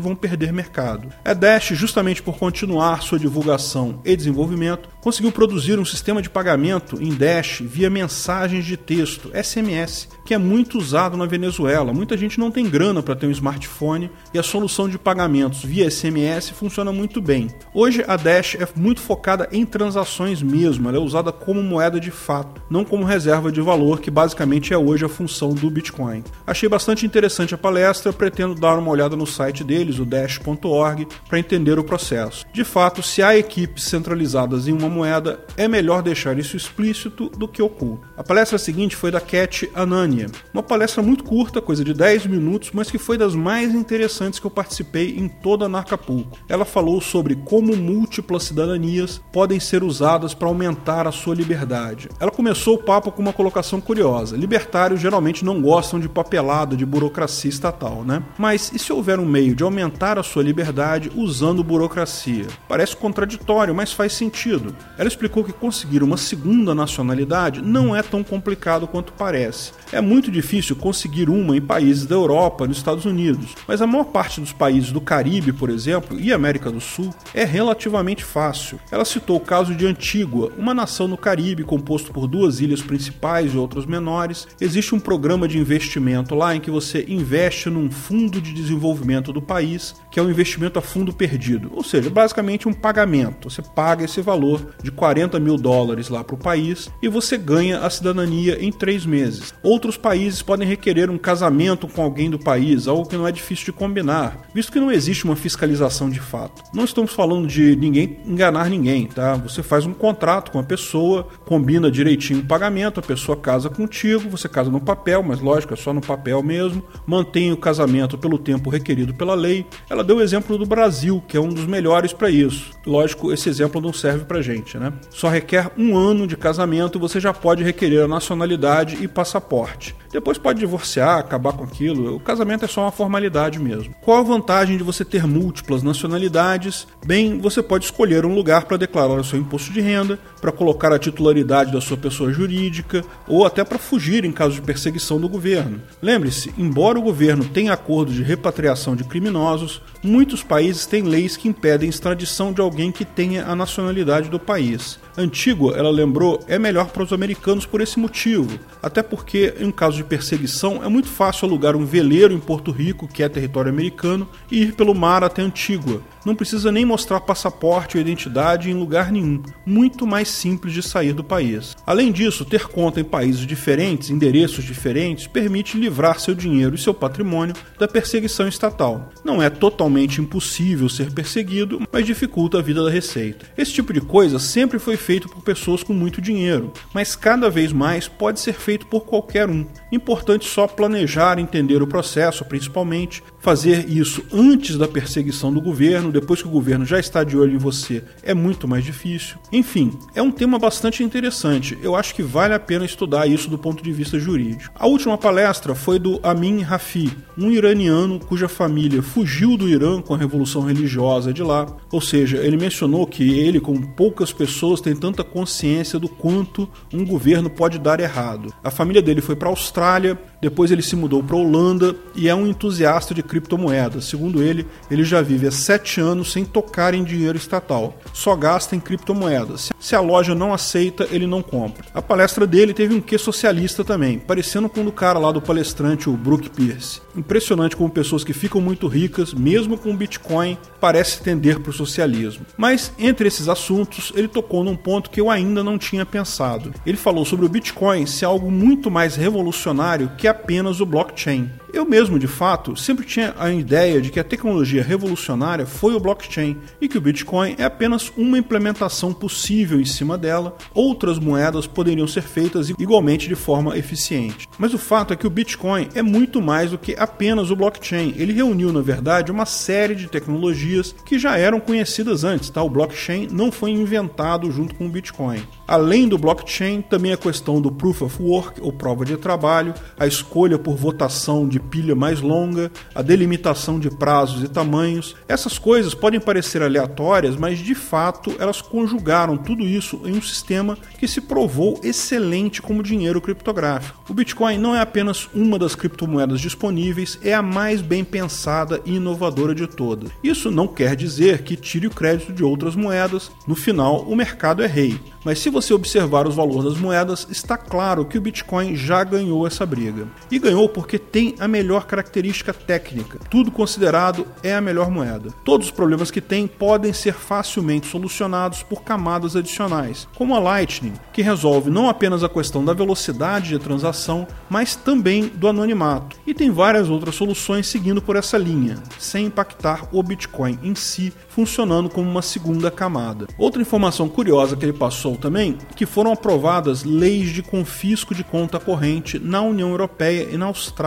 vão 0.00 0.14
perder 0.14 0.52
mercado. 0.52 1.08
A 1.24 1.32
Dash, 1.32 1.68
justamente 1.68 2.22
por 2.22 2.38
continuar 2.38 3.02
sua 3.02 3.18
divulgação 3.18 4.00
e 4.04 4.16
desenvolvimento, 4.16 4.88
conseguiu 5.00 5.32
produzir 5.32 5.78
um 5.78 5.84
sistema 5.84 6.20
de 6.20 6.28
pagamento 6.28 7.00
em 7.00 7.14
Dash 7.14 7.60
via 7.64 7.88
mensagens 7.88 8.64
de 8.64 8.76
texto, 8.76 9.30
SMS, 9.34 10.08
que 10.24 10.34
é 10.34 10.38
muito 10.38 10.78
usado 10.78 11.16
na 11.16 11.26
Venezuela. 11.26 11.92
Muita 11.92 12.16
gente 12.16 12.38
não 12.38 12.50
tem 12.50 12.68
grana 12.68 13.02
para 13.02 13.14
ter 13.14 13.26
um 13.26 13.30
smartphone 13.30 14.10
e 14.34 14.38
a 14.38 14.42
solução 14.42 14.88
de 14.88 14.98
pagamentos 14.98 15.64
via 15.64 15.90
SMS 15.90 16.50
funciona 16.50 16.92
muito 16.92 17.20
bem. 17.20 17.48
Hoje 17.72 18.04
a 18.06 18.16
Dash 18.16 18.56
é 18.56 18.68
muito 18.74 19.00
focada 19.00 19.48
em 19.52 19.64
transações 19.64 20.42
mesmo, 20.42 20.88
ela 20.88 20.98
é 20.98 21.00
usada 21.00 21.32
como 21.32 21.62
moeda 21.62 22.00
de 22.00 22.10
fato, 22.10 22.60
não 22.68 22.84
como 22.84 23.04
reserva 23.04 23.52
de 23.52 23.60
valor, 23.60 24.00
que 24.00 24.10
basicamente 24.10 24.72
é 24.72 24.78
hoje 24.78 25.04
a 25.04 25.08
função 25.08 25.54
do 25.54 25.70
Bitcoin. 25.70 26.24
Achei 26.46 26.68
bastante 26.68 27.06
interessante 27.06 27.54
a 27.54 27.58
palestra, 27.58 28.12
pretendo 28.12 28.54
dar 28.54 28.78
uma 28.78 28.90
olhada 28.90 29.16
no 29.16 29.26
site 29.26 29.45
deles, 29.64 29.98
o 29.98 30.04
dash.org, 30.04 31.06
para 31.28 31.38
entender 31.38 31.78
o 31.78 31.84
processo. 31.84 32.44
De 32.52 32.64
fato, 32.64 33.02
se 33.02 33.22
há 33.22 33.36
equipes 33.36 33.84
centralizadas 33.84 34.68
em 34.68 34.72
uma 34.72 34.88
moeda, 34.88 35.40
é 35.56 35.68
melhor 35.68 36.02
deixar 36.02 36.38
isso 36.38 36.56
explícito 36.56 37.28
do 37.30 37.48
que 37.48 37.62
oculto. 37.62 38.06
A 38.16 38.22
palestra 38.22 38.58
seguinte 38.58 38.96
foi 38.96 39.10
da 39.10 39.20
Cat 39.20 39.70
Anania, 39.74 40.26
uma 40.52 40.62
palestra 40.62 41.02
muito 41.02 41.24
curta, 41.24 41.60
coisa 41.60 41.84
de 41.84 41.92
10 41.92 42.26
minutos, 42.26 42.70
mas 42.72 42.90
que 42.90 42.98
foi 42.98 43.18
das 43.18 43.34
mais 43.34 43.74
interessantes 43.74 44.38
que 44.38 44.46
eu 44.46 44.50
participei 44.50 45.16
em 45.16 45.28
toda 45.28 45.66
a 45.66 45.68
Narcapulco. 45.68 46.38
Ela 46.48 46.64
falou 46.64 47.00
sobre 47.00 47.34
como 47.34 47.76
múltiplas 47.76 48.44
cidadanias 48.44 49.20
podem 49.32 49.60
ser 49.60 49.82
usadas 49.82 50.34
para 50.34 50.48
aumentar 50.48 51.06
a 51.06 51.12
sua 51.12 51.34
liberdade. 51.34 52.08
Ela 52.18 52.30
começou 52.30 52.74
o 52.74 52.82
papo 52.82 53.12
com 53.12 53.22
uma 53.22 53.32
colocação 53.32 53.80
curiosa. 53.80 54.36
Libertários 54.36 55.00
geralmente 55.00 55.44
não 55.44 55.60
gostam 55.60 56.00
de 56.00 56.08
papelada, 56.08 56.76
de 56.76 56.86
burocracia 56.86 57.50
estatal, 57.50 58.04
né? 58.04 58.22
Mas 58.38 58.72
e 58.72 58.78
se 58.78 58.92
houver 58.92 59.18
um 59.18 59.25
meio 59.26 59.54
de 59.54 59.62
aumentar 59.62 60.18
a 60.18 60.22
sua 60.22 60.42
liberdade 60.42 61.10
usando 61.14 61.64
burocracia? 61.64 62.46
Parece 62.68 62.96
contraditório, 62.96 63.74
mas 63.74 63.92
faz 63.92 64.12
sentido. 64.12 64.74
Ela 64.96 65.08
explicou 65.08 65.44
que 65.44 65.52
conseguir 65.52 66.02
uma 66.02 66.16
segunda 66.16 66.74
nacionalidade 66.74 67.60
não 67.60 67.94
é 67.94 68.02
tão 68.02 68.22
complicado 68.22 68.86
quanto 68.86 69.12
parece. 69.12 69.72
É 69.92 70.00
muito 70.00 70.30
difícil 70.30 70.76
conseguir 70.76 71.28
uma 71.28 71.56
em 71.56 71.60
países 71.60 72.06
da 72.06 72.14
Europa, 72.14 72.66
nos 72.66 72.76
Estados 72.76 73.04
Unidos, 73.04 73.54
mas 73.66 73.82
a 73.82 73.86
maior 73.86 74.04
parte 74.04 74.40
dos 74.40 74.52
países 74.52 74.92
do 74.92 75.00
Caribe, 75.00 75.52
por 75.52 75.70
exemplo, 75.70 76.18
e 76.18 76.32
América 76.32 76.70
do 76.70 76.80
Sul 76.80 77.14
é 77.34 77.44
relativamente 77.44 78.24
fácil. 78.24 78.78
Ela 78.90 79.04
citou 79.04 79.36
o 79.36 79.40
caso 79.40 79.74
de 79.74 79.86
Antígua, 79.86 80.52
uma 80.56 80.74
nação 80.74 81.08
no 81.08 81.16
Caribe 81.16 81.64
composto 81.64 82.12
por 82.12 82.26
duas 82.26 82.60
ilhas 82.60 82.82
principais 82.82 83.54
e 83.54 83.56
outras 83.56 83.86
menores. 83.86 84.46
Existe 84.60 84.94
um 84.94 85.00
programa 85.00 85.48
de 85.48 85.58
investimento 85.58 86.34
lá 86.34 86.54
em 86.54 86.60
que 86.60 86.70
você 86.70 87.04
investe 87.08 87.70
num 87.70 87.90
fundo 87.90 88.40
de 88.40 88.52
desenvolvimento 88.52 89.15
do 89.20 89.42
país, 89.42 89.94
que 90.10 90.20
é 90.20 90.22
um 90.22 90.30
investimento 90.30 90.78
a 90.78 90.82
fundo 90.82 91.12
perdido, 91.12 91.70
ou 91.74 91.82
seja, 91.82 92.10
basicamente 92.10 92.68
um 92.68 92.72
pagamento. 92.72 93.50
Você 93.50 93.62
paga 93.62 94.04
esse 94.04 94.20
valor 94.20 94.74
de 94.82 94.90
40 94.90 95.38
mil 95.40 95.56
dólares 95.56 96.08
lá 96.08 96.22
para 96.22 96.34
o 96.34 96.38
país 96.38 96.90
e 97.02 97.08
você 97.08 97.36
ganha 97.36 97.80
a 97.80 97.90
cidadania 97.90 98.62
em 98.62 98.70
três 98.70 99.04
meses. 99.04 99.54
Outros 99.62 99.96
países 99.96 100.42
podem 100.42 100.66
requerer 100.66 101.10
um 101.10 101.18
casamento 101.18 101.88
com 101.88 102.02
alguém 102.02 102.30
do 102.30 102.38
país, 102.38 102.86
algo 102.86 103.08
que 103.08 103.16
não 103.16 103.26
é 103.26 103.32
difícil 103.32 103.66
de 103.66 103.72
combinar, 103.72 104.48
visto 104.54 104.72
que 104.72 104.80
não 104.80 104.90
existe 104.90 105.24
uma 105.24 105.36
fiscalização 105.36 106.10
de 106.10 106.20
fato. 106.20 106.62
Não 106.72 106.84
estamos 106.84 107.12
falando 107.12 107.46
de 107.46 107.76
ninguém 107.76 108.18
enganar 108.24 108.68
ninguém, 108.68 109.06
tá? 109.06 109.34
Você 109.36 109.62
faz 109.62 109.86
um 109.86 109.92
contrato 109.92 110.50
com 110.50 110.58
a 110.58 110.64
pessoa, 110.64 111.28
combina 111.44 111.90
direitinho 111.90 112.40
o 112.40 112.46
pagamento, 112.46 113.00
a 113.00 113.02
pessoa 113.02 113.36
casa 113.36 113.68
contigo, 113.68 114.28
você 114.28 114.48
casa 114.48 114.70
no 114.70 114.80
papel, 114.80 115.22
mas 115.22 115.40
lógico, 115.40 115.74
é 115.74 115.76
só 115.76 115.92
no 115.92 116.00
papel 116.00 116.42
mesmo, 116.42 116.82
mantém 117.06 117.52
o 117.52 117.56
casamento 117.56 118.18
pelo 118.18 118.38
tempo 118.38 118.70
requerido 118.70 119.05
pela 119.14 119.34
lei. 119.34 119.66
Ela 119.88 120.04
deu 120.04 120.16
o 120.16 120.22
exemplo 120.22 120.56
do 120.58 120.66
Brasil, 120.66 121.22
que 121.26 121.36
é 121.36 121.40
um 121.40 121.48
dos 121.48 121.66
melhores 121.66 122.12
para 122.12 122.30
isso. 122.30 122.70
Lógico, 122.86 123.32
esse 123.32 123.48
exemplo 123.48 123.80
não 123.80 123.92
serve 123.92 124.24
pra 124.24 124.42
gente, 124.42 124.78
né? 124.78 124.92
Só 125.10 125.28
requer 125.28 125.70
um 125.76 125.96
ano 125.96 126.26
de 126.26 126.36
casamento 126.36 126.98
e 126.98 127.00
você 127.00 127.18
já 127.20 127.32
pode 127.32 127.62
requerer 127.62 128.04
a 128.04 128.08
nacionalidade 128.08 128.98
e 129.02 129.08
passaporte. 129.08 129.94
Depois 130.12 130.38
pode 130.38 130.58
divorciar, 130.58 131.18
acabar 131.18 131.52
com 131.52 131.64
aquilo. 131.64 132.16
O 132.16 132.20
casamento 132.20 132.64
é 132.64 132.68
só 132.68 132.82
uma 132.82 132.90
formalidade 132.90 133.58
mesmo. 133.58 133.94
Qual 134.00 134.18
a 134.18 134.22
vantagem 134.22 134.78
de 134.78 134.82
você 134.82 135.04
ter 135.04 135.26
múltiplas 135.26 135.82
nacionalidades? 135.82 136.86
Bem, 137.04 137.38
você 137.38 137.62
pode 137.62 137.84
escolher 137.84 138.24
um 138.24 138.34
lugar 138.34 138.64
para 138.64 138.78
declarar 138.78 139.20
o 139.20 139.24
seu 139.24 139.38
imposto 139.38 139.72
de 139.72 139.80
renda, 139.82 140.18
para 140.40 140.50
colocar 140.50 140.90
a 140.90 140.98
titularidade 140.98 141.70
da 141.70 141.82
sua 141.82 141.98
pessoa 141.98 142.32
jurídica 142.32 143.04
ou 143.28 143.44
até 143.44 143.62
para 143.62 143.78
fugir 143.78 144.24
em 144.24 144.32
caso 144.32 144.54
de 144.54 144.62
perseguição 144.62 145.20
do 145.20 145.28
governo. 145.28 145.82
Lembre-se, 146.00 146.50
embora 146.56 146.98
o 146.98 147.02
governo 147.02 147.44
tenha 147.44 147.74
acordos 147.74 148.14
de 148.14 148.22
repatriação 148.22 148.95
de 148.96 149.04
criminosos, 149.04 149.80
muitos 150.02 150.42
países 150.42 150.86
têm 150.86 151.02
leis 151.02 151.36
que 151.36 151.48
impedem 151.48 151.88
extradição 151.88 152.52
de 152.52 152.60
alguém 152.60 152.90
que 152.90 153.04
tenha 153.04 153.46
a 153.46 153.54
nacionalidade 153.54 154.28
do 154.28 154.40
país. 154.40 154.98
Antígua, 155.16 155.74
ela 155.76 155.90
lembrou, 155.90 156.44
é 156.46 156.58
melhor 156.58 156.88
para 156.88 157.02
os 157.02 157.12
americanos 157.12 157.64
por 157.64 157.80
esse 157.80 157.98
motivo, 157.98 158.58
até 158.82 159.02
porque 159.02 159.54
em 159.58 159.70
caso 159.70 159.96
de 159.96 160.04
perseguição 160.04 160.84
é 160.84 160.88
muito 160.88 161.08
fácil 161.08 161.46
alugar 161.46 161.74
um 161.74 161.86
veleiro 161.86 162.34
em 162.34 162.38
Porto 162.38 162.70
Rico, 162.70 163.08
que 163.08 163.22
é 163.22 163.28
território 163.28 163.70
americano, 163.70 164.28
e 164.50 164.62
ir 164.62 164.74
pelo 164.74 164.94
mar 164.94 165.24
até 165.24 165.40
Antígua. 165.40 166.02
Não 166.24 166.34
precisa 166.34 166.72
nem 166.72 166.84
mostrar 166.84 167.20
passaporte 167.20 167.96
ou 167.96 168.00
identidade 168.00 168.70
em 168.70 168.74
lugar 168.74 169.12
nenhum, 169.12 169.42
muito 169.64 170.06
mais 170.06 170.28
simples 170.28 170.74
de 170.74 170.82
sair 170.82 171.12
do 171.12 171.24
país. 171.24 171.74
Além 171.86 172.12
disso, 172.12 172.44
ter 172.44 172.66
conta 172.66 173.00
em 173.00 173.04
países 173.04 173.46
diferentes, 173.46 174.10
endereços 174.10 174.64
diferentes, 174.64 175.26
permite 175.26 175.78
livrar 175.78 176.18
seu 176.18 176.34
dinheiro 176.34 176.74
e 176.74 176.78
seu 176.78 176.92
patrimônio 176.92 177.54
da 177.78 177.86
perseguição 177.86 178.48
estatal. 178.48 179.10
Não 179.24 179.40
é 179.40 179.48
totalmente 179.48 180.20
impossível 180.20 180.88
ser 180.88 181.12
perseguido, 181.12 181.80
mas 181.92 182.04
dificulta 182.04 182.58
a 182.58 182.62
vida 182.62 182.82
da 182.82 182.90
Receita. 182.90 183.46
Esse 183.56 183.72
tipo 183.72 183.92
de 183.92 184.00
coisa 184.00 184.38
sempre 184.38 184.78
foi 184.78 184.96
feito 185.06 185.28
por 185.28 185.40
pessoas 185.40 185.84
com 185.84 185.92
muito 185.92 186.20
dinheiro, 186.20 186.72
mas 186.92 187.14
cada 187.14 187.48
vez 187.48 187.72
mais 187.72 188.08
pode 188.08 188.40
ser 188.40 188.54
feito 188.54 188.88
por 188.88 189.04
qualquer 189.04 189.48
um. 189.48 189.64
Importante 189.92 190.48
só 190.48 190.66
planejar, 190.66 191.38
entender 191.38 191.80
o 191.80 191.86
processo, 191.86 192.44
principalmente, 192.44 193.22
fazer 193.38 193.88
isso 193.88 194.24
antes 194.32 194.76
da 194.76 194.88
perseguição 194.88 195.54
do 195.54 195.60
governo, 195.60 196.10
depois 196.10 196.42
que 196.42 196.48
o 196.48 196.50
governo 196.50 196.84
já 196.84 196.98
está 196.98 197.22
de 197.22 197.38
olho 197.38 197.54
em 197.54 197.58
você, 197.58 198.02
é 198.24 198.34
muito 198.34 198.66
mais 198.66 198.84
difícil. 198.84 199.36
Enfim, 199.52 199.96
é 200.12 200.20
um 200.20 200.32
tema 200.32 200.58
bastante 200.58 201.04
interessante. 201.04 201.78
Eu 201.80 201.94
acho 201.94 202.12
que 202.12 202.24
vale 202.24 202.54
a 202.54 202.58
pena 202.58 202.84
estudar 202.84 203.28
isso 203.28 203.48
do 203.48 203.56
ponto 203.56 203.84
de 203.84 203.92
vista 203.92 204.18
jurídico. 204.18 204.74
A 204.74 204.88
última 204.88 205.16
palestra 205.16 205.76
foi 205.76 206.00
do 206.00 206.18
Amin 206.24 206.62
Rafi, 206.62 207.16
um 207.38 207.52
iraniano 207.52 208.18
cuja 208.18 208.48
família 208.48 209.00
fugiu 209.00 209.56
do 209.56 209.68
Irã 209.68 210.02
com 210.02 210.14
a 210.14 210.18
revolução 210.18 210.62
religiosa 210.62 211.32
de 211.32 211.44
lá. 211.44 211.66
Ou 211.92 212.00
seja, 212.00 212.38
ele 212.38 212.56
mencionou 212.56 213.06
que 213.06 213.38
ele, 213.38 213.60
com 213.60 213.80
poucas 213.80 214.32
pessoas, 214.32 214.80
tem 214.80 214.95
tanta 214.96 215.22
consciência 215.22 215.98
do 215.98 216.08
quanto 216.08 216.68
um 216.92 217.04
governo 217.04 217.48
pode 217.48 217.78
dar 217.78 218.00
errado. 218.00 218.52
A 218.62 218.70
família 218.70 219.02
dele 219.02 219.20
foi 219.20 219.36
para 219.36 219.48
a 219.48 219.52
Austrália, 219.52 220.18
depois 220.46 220.70
ele 220.70 220.80
se 220.80 220.94
mudou 220.94 221.24
para 221.24 221.34
a 221.34 221.40
Holanda 221.40 221.96
e 222.14 222.28
é 222.28 222.34
um 222.34 222.46
entusiasta 222.46 223.12
de 223.12 223.20
criptomoedas. 223.20 224.04
Segundo 224.04 224.40
ele, 224.40 224.64
ele 224.88 225.02
já 225.02 225.20
vive 225.20 225.48
há 225.48 225.50
sete 225.50 226.00
anos 226.00 226.30
sem 226.30 226.44
tocar 226.44 226.94
em 226.94 227.02
dinheiro 227.02 227.36
estatal, 227.36 227.98
só 228.12 228.36
gasta 228.36 228.76
em 228.76 228.78
criptomoedas. 228.78 229.70
Se 229.80 229.96
a 229.96 230.00
loja 230.00 230.36
não 230.36 230.54
aceita, 230.54 231.08
ele 231.10 231.26
não 231.26 231.42
compra. 231.42 231.86
A 231.92 232.00
palestra 232.00 232.46
dele 232.46 232.72
teve 232.72 232.94
um 232.94 233.00
quê 233.00 233.18
socialista 233.18 233.82
também, 233.82 234.20
parecendo 234.20 234.68
com 234.68 234.82
o 234.82 234.84
do 234.84 234.92
cara 234.92 235.18
lá 235.18 235.32
do 235.32 235.42
palestrante, 235.42 236.08
o 236.08 236.16
Brooke 236.16 236.48
Pierce. 236.48 237.00
Impressionante 237.16 237.74
como 237.74 237.90
pessoas 237.90 238.22
que 238.22 238.32
ficam 238.32 238.60
muito 238.60 238.86
ricas, 238.86 239.34
mesmo 239.34 239.76
com 239.76 239.96
Bitcoin, 239.96 240.56
parece 240.80 241.22
tender 241.22 241.58
para 241.58 241.70
o 241.70 241.72
socialismo. 241.72 242.46
Mas 242.56 242.92
entre 243.00 243.26
esses 243.26 243.48
assuntos, 243.48 244.12
ele 244.14 244.28
tocou 244.28 244.62
num 244.62 244.76
ponto 244.76 245.10
que 245.10 245.20
eu 245.20 245.28
ainda 245.28 245.64
não 245.64 245.76
tinha 245.76 246.06
pensado. 246.06 246.72
Ele 246.86 246.96
falou 246.96 247.24
sobre 247.24 247.46
o 247.46 247.48
Bitcoin 247.48 248.06
ser 248.06 248.26
algo 248.26 248.48
muito 248.48 248.92
mais 248.92 249.16
revolucionário 249.16 250.12
que 250.16 250.28
apenas 250.36 250.80
o 250.80 250.86
blockchain. 251.16 251.50
Eu 251.72 251.84
mesmo, 251.84 252.18
de 252.18 252.26
fato, 252.26 252.76
sempre 252.76 253.04
tinha 253.04 253.34
a 253.38 253.50
ideia 253.50 254.00
de 254.00 254.10
que 254.10 254.20
a 254.20 254.24
tecnologia 254.24 254.82
revolucionária 254.82 255.66
foi 255.66 255.94
o 255.94 256.00
blockchain 256.00 256.56
e 256.80 256.88
que 256.88 256.96
o 256.96 257.00
Bitcoin 257.00 257.54
é 257.58 257.64
apenas 257.64 258.12
uma 258.16 258.38
implementação 258.38 259.12
possível 259.12 259.80
em 259.80 259.84
cima 259.84 260.16
dela. 260.16 260.56
Outras 260.74 261.18
moedas 261.18 261.66
poderiam 261.66 262.06
ser 262.06 262.22
feitas 262.22 262.70
igualmente 262.70 263.28
de 263.28 263.34
forma 263.34 263.76
eficiente. 263.76 264.48
Mas 264.58 264.74
o 264.74 264.78
fato 264.78 265.12
é 265.12 265.16
que 265.16 265.26
o 265.26 265.30
Bitcoin 265.30 265.88
é 265.94 266.02
muito 266.02 266.40
mais 266.40 266.70
do 266.70 266.78
que 266.78 266.94
apenas 266.98 267.50
o 267.50 267.56
blockchain. 267.56 268.14
Ele 268.16 268.32
reuniu, 268.32 268.72
na 268.72 268.80
verdade, 268.80 269.32
uma 269.32 269.46
série 269.46 269.94
de 269.94 270.08
tecnologias 270.08 270.94
que 271.04 271.18
já 271.18 271.36
eram 271.36 271.60
conhecidas 271.60 272.24
antes. 272.24 272.50
Tá? 272.50 272.62
O 272.62 272.70
blockchain 272.70 273.28
não 273.30 273.50
foi 273.50 273.70
inventado 273.70 274.50
junto 274.50 274.74
com 274.74 274.86
o 274.86 274.90
Bitcoin. 274.90 275.42
Além 275.66 276.08
do 276.08 276.18
blockchain, 276.18 276.80
também 276.82 277.12
a 277.12 277.16
questão 277.16 277.60
do 277.60 277.72
proof 277.72 278.02
of 278.02 278.22
work, 278.22 278.60
ou 278.60 278.72
prova 278.72 279.04
de 279.04 279.16
trabalho, 279.16 279.74
a 279.98 280.06
escolha 280.06 280.58
por 280.58 280.76
votação 280.76 281.05
de 281.48 281.60
pilha 281.60 281.94
mais 281.94 282.20
longa, 282.20 282.70
a 282.94 283.02
delimitação 283.02 283.78
de 283.78 283.90
prazos 283.90 284.42
e 284.42 284.48
tamanhos. 284.48 285.14
Essas 285.28 285.58
coisas 285.58 285.94
podem 285.94 286.20
parecer 286.20 286.62
aleatórias, 286.62 287.36
mas 287.36 287.58
de 287.58 287.74
fato 287.74 288.34
elas 288.38 288.60
conjugaram 288.60 289.36
tudo 289.36 289.62
isso 289.62 290.00
em 290.04 290.16
um 290.16 290.22
sistema 290.22 290.76
que 290.98 291.08
se 291.08 291.20
provou 291.20 291.80
excelente 291.82 292.60
como 292.60 292.82
dinheiro 292.82 293.20
criptográfico. 293.20 294.02
O 294.08 294.14
Bitcoin 294.14 294.58
não 294.58 294.74
é 294.74 294.80
apenas 294.80 295.28
uma 295.34 295.58
das 295.58 295.74
criptomoedas 295.74 296.40
disponíveis, 296.40 297.18
é 297.22 297.34
a 297.34 297.42
mais 297.42 297.80
bem 297.80 298.04
pensada 298.04 298.80
e 298.84 298.96
inovadora 298.96 299.54
de 299.54 299.66
todas. 299.66 300.10
Isso 300.22 300.50
não 300.50 300.68
quer 300.68 300.96
dizer 300.96 301.42
que 301.42 301.56
tire 301.56 301.86
o 301.86 301.90
crédito 301.90 302.32
de 302.32 302.44
outras 302.44 302.74
moedas, 302.74 303.30
no 303.46 303.54
final 303.54 304.02
o 304.02 304.16
mercado 304.16 304.62
é 304.62 304.66
rei. 304.66 304.98
Mas 305.24 305.40
se 305.40 305.50
você 305.50 305.74
observar 305.74 306.28
os 306.28 306.36
valores 306.36 306.64
das 306.64 306.78
moedas, 306.78 307.26
está 307.28 307.56
claro 307.56 308.04
que 308.04 308.16
o 308.16 308.20
Bitcoin 308.20 308.76
já 308.76 309.02
ganhou 309.02 309.44
essa 309.44 309.66
briga. 309.66 310.06
E 310.30 310.38
ganhou 310.38 310.68
porque 310.68 310.95
tem 310.98 311.34
a 311.38 311.48
melhor 311.48 311.86
característica 311.86 312.52
técnica. 312.52 313.18
Tudo 313.30 313.50
considerado 313.50 314.26
é 314.42 314.54
a 314.54 314.60
melhor 314.60 314.90
moeda. 314.90 315.30
Todos 315.44 315.66
os 315.66 315.72
problemas 315.72 316.10
que 316.10 316.20
tem 316.20 316.46
podem 316.46 316.92
ser 316.92 317.14
facilmente 317.14 317.86
solucionados 317.86 318.62
por 318.62 318.82
camadas 318.82 319.36
adicionais, 319.36 320.08
como 320.16 320.34
a 320.34 320.38
Lightning, 320.38 320.94
que 321.12 321.22
resolve 321.22 321.70
não 321.70 321.88
apenas 321.88 322.22
a 322.22 322.28
questão 322.28 322.64
da 322.64 322.72
velocidade 322.72 323.48
de 323.50 323.58
transação, 323.58 324.26
mas 324.48 324.76
também 324.76 325.28
do 325.28 325.48
anonimato. 325.48 326.16
E 326.26 326.34
tem 326.34 326.50
várias 326.50 326.88
outras 326.88 327.14
soluções 327.14 327.66
seguindo 327.66 328.00
por 328.02 328.16
essa 328.16 328.38
linha, 328.38 328.82
sem 328.98 329.26
impactar 329.26 329.88
o 329.92 330.02
Bitcoin 330.02 330.58
em 330.62 330.74
si, 330.74 331.12
funcionando 331.28 331.88
como 331.88 332.10
uma 332.10 332.22
segunda 332.22 332.70
camada. 332.70 333.26
Outra 333.38 333.60
informação 333.60 334.08
curiosa 334.08 334.56
que 334.56 334.64
ele 334.64 334.72
passou 334.72 335.16
também 335.16 335.58
que 335.74 335.86
foram 335.86 336.12
aprovadas 336.12 336.84
leis 336.84 337.30
de 337.30 337.42
confisco 337.42 338.14
de 338.14 338.24
conta 338.24 338.58
corrente 338.58 339.18
na 339.18 339.42
União 339.42 339.70
Europeia 339.70 340.28
e 340.30 340.36
na 340.36 340.46
Austrália. 340.46 340.85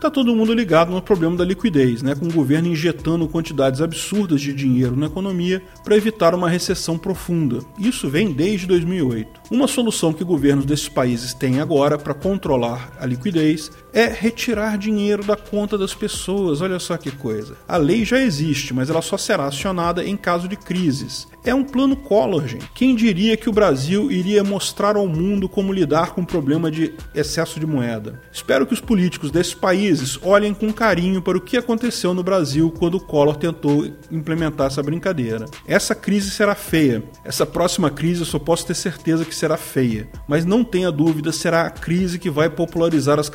Tá 0.00 0.10
todo 0.10 0.34
mundo 0.34 0.52
ligado 0.52 0.92
no 0.92 1.00
problema 1.00 1.36
da 1.36 1.44
liquidez, 1.44 2.02
né, 2.02 2.14
com 2.14 2.26
o 2.26 2.32
governo 2.32 2.68
injetando 2.68 3.28
quantidades 3.28 3.80
absurdas 3.80 4.40
de 4.40 4.52
dinheiro 4.52 4.96
na 4.96 5.06
economia 5.06 5.62
para 5.84 5.96
evitar 5.96 6.34
uma 6.34 6.48
recessão 6.48 6.98
profunda. 6.98 7.60
Isso 7.78 8.08
vem 8.08 8.32
desde 8.32 8.66
2008. 8.66 9.40
Uma 9.50 9.66
solução 9.66 10.12
que 10.12 10.24
governos 10.24 10.64
desses 10.64 10.88
países 10.88 11.32
têm 11.32 11.60
agora 11.60 11.96
para 11.96 12.14
controlar 12.14 12.92
a 13.00 13.06
liquidez 13.06 13.70
é 13.92 14.06
retirar 14.06 14.78
dinheiro 14.78 15.24
da 15.24 15.36
conta 15.36 15.78
das 15.78 15.94
pessoas. 15.94 16.60
Olha 16.60 16.78
só 16.78 16.96
que 16.96 17.10
coisa. 17.10 17.56
A 17.66 17.76
lei 17.76 18.04
já 18.04 18.18
existe, 18.18 18.74
mas 18.74 18.90
ela 18.90 19.02
só 19.02 19.16
será 19.16 19.46
acionada 19.46 20.04
em 20.04 20.16
caso 20.16 20.48
de 20.48 20.56
crises. 20.56 21.26
É 21.44 21.54
um 21.54 21.64
plano 21.64 21.96
Collor, 21.96 22.46
gente. 22.46 22.68
Quem 22.74 22.94
diria 22.94 23.36
que 23.36 23.48
o 23.48 23.52
Brasil 23.52 24.10
iria 24.10 24.44
mostrar 24.44 24.96
ao 24.96 25.06
mundo 25.06 25.48
como 25.48 25.72
lidar 25.72 26.10
com 26.12 26.20
o 26.20 26.26
problema 26.26 26.70
de 26.70 26.92
excesso 27.14 27.58
de 27.58 27.66
moeda? 27.66 28.20
Espero 28.32 28.66
que 28.66 28.74
os 28.74 28.80
políticos 28.80 29.30
desses 29.30 29.54
países 29.54 30.18
olhem 30.22 30.52
com 30.52 30.72
carinho 30.72 31.22
para 31.22 31.38
o 31.38 31.40
que 31.40 31.56
aconteceu 31.56 32.12
no 32.12 32.22
Brasil 32.22 32.70
quando 32.78 32.96
o 32.96 33.00
Collor 33.00 33.36
tentou 33.36 33.86
implementar 34.10 34.66
essa 34.66 34.82
brincadeira. 34.82 35.46
Essa 35.66 35.94
crise 35.94 36.30
será 36.30 36.54
feia. 36.54 37.02
Essa 37.24 37.46
próxima 37.46 37.90
crise 37.90 38.20
eu 38.20 38.26
só 38.26 38.38
posso 38.38 38.66
ter 38.66 38.74
certeza 38.74 39.24
que 39.24 39.34
será 39.34 39.56
feia. 39.56 40.08
Mas 40.26 40.44
não 40.44 40.62
tenha 40.62 40.90
dúvida, 40.90 41.32
será 41.32 41.62
a 41.62 41.70
crise 41.70 42.18
que 42.18 42.28
vai 42.28 42.50
popularizar 42.50 43.18
as 43.18 43.28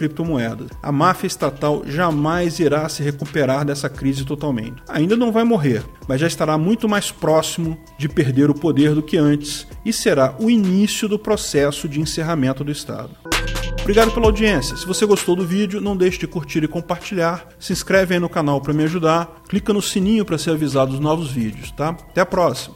criptomoedas. 0.44 0.68
A 0.82 0.92
máfia 0.92 1.28
estatal 1.28 1.84
jamais 1.86 2.60
irá 2.60 2.88
se 2.90 3.02
recuperar 3.02 3.66
dessa 3.66 3.90
crise 3.90 4.26
totalmente. 4.26 4.84
Ainda 4.88 5.16
não 5.16 5.32
vai 5.32 5.44
morrer, 5.44 5.84
mas 6.08 6.20
já 6.20 6.28
estará 6.28 6.58
muito 6.58 6.90
mais 6.90 7.12
próximo 7.12 7.78
de 7.98 8.10
perder 8.10 8.50
o 8.50 8.54
poder 8.54 8.94
do 8.94 9.02
que 9.02 9.18
antes 9.18 9.68
e 9.86 9.94
será 9.94 10.36
o 10.40 10.50
início 10.50 11.08
do 11.08 11.18
processo 11.18 11.88
de 11.88 12.00
encerramento 12.00 12.64
do 12.64 12.72
Estado. 12.72 13.12
Obrigado 13.82 14.12
pela 14.14 14.28
audiência. 14.28 14.78
Se 14.78 14.86
você 14.86 15.06
gostou 15.06 15.36
do 15.36 15.46
vídeo, 15.46 15.82
não 15.82 15.98
deixe 15.98 16.18
de 16.18 16.28
curtir 16.28 16.64
e 16.64 16.70
compartilhar. 16.70 17.50
Se 17.60 17.74
inscreve 17.74 18.14
aí 18.14 18.20
no 18.20 18.30
canal 18.30 18.62
para 18.62 18.74
me 18.74 18.84
ajudar. 18.84 19.42
Clica 19.50 19.74
no 19.74 19.82
sininho 19.82 20.24
para 20.24 20.38
ser 20.38 20.52
avisado 20.52 20.92
dos 20.92 21.02
novos 21.02 21.30
vídeos, 21.30 21.70
tá? 21.72 21.90
Até 21.90 22.22
a 22.22 22.26
próxima. 22.26 22.76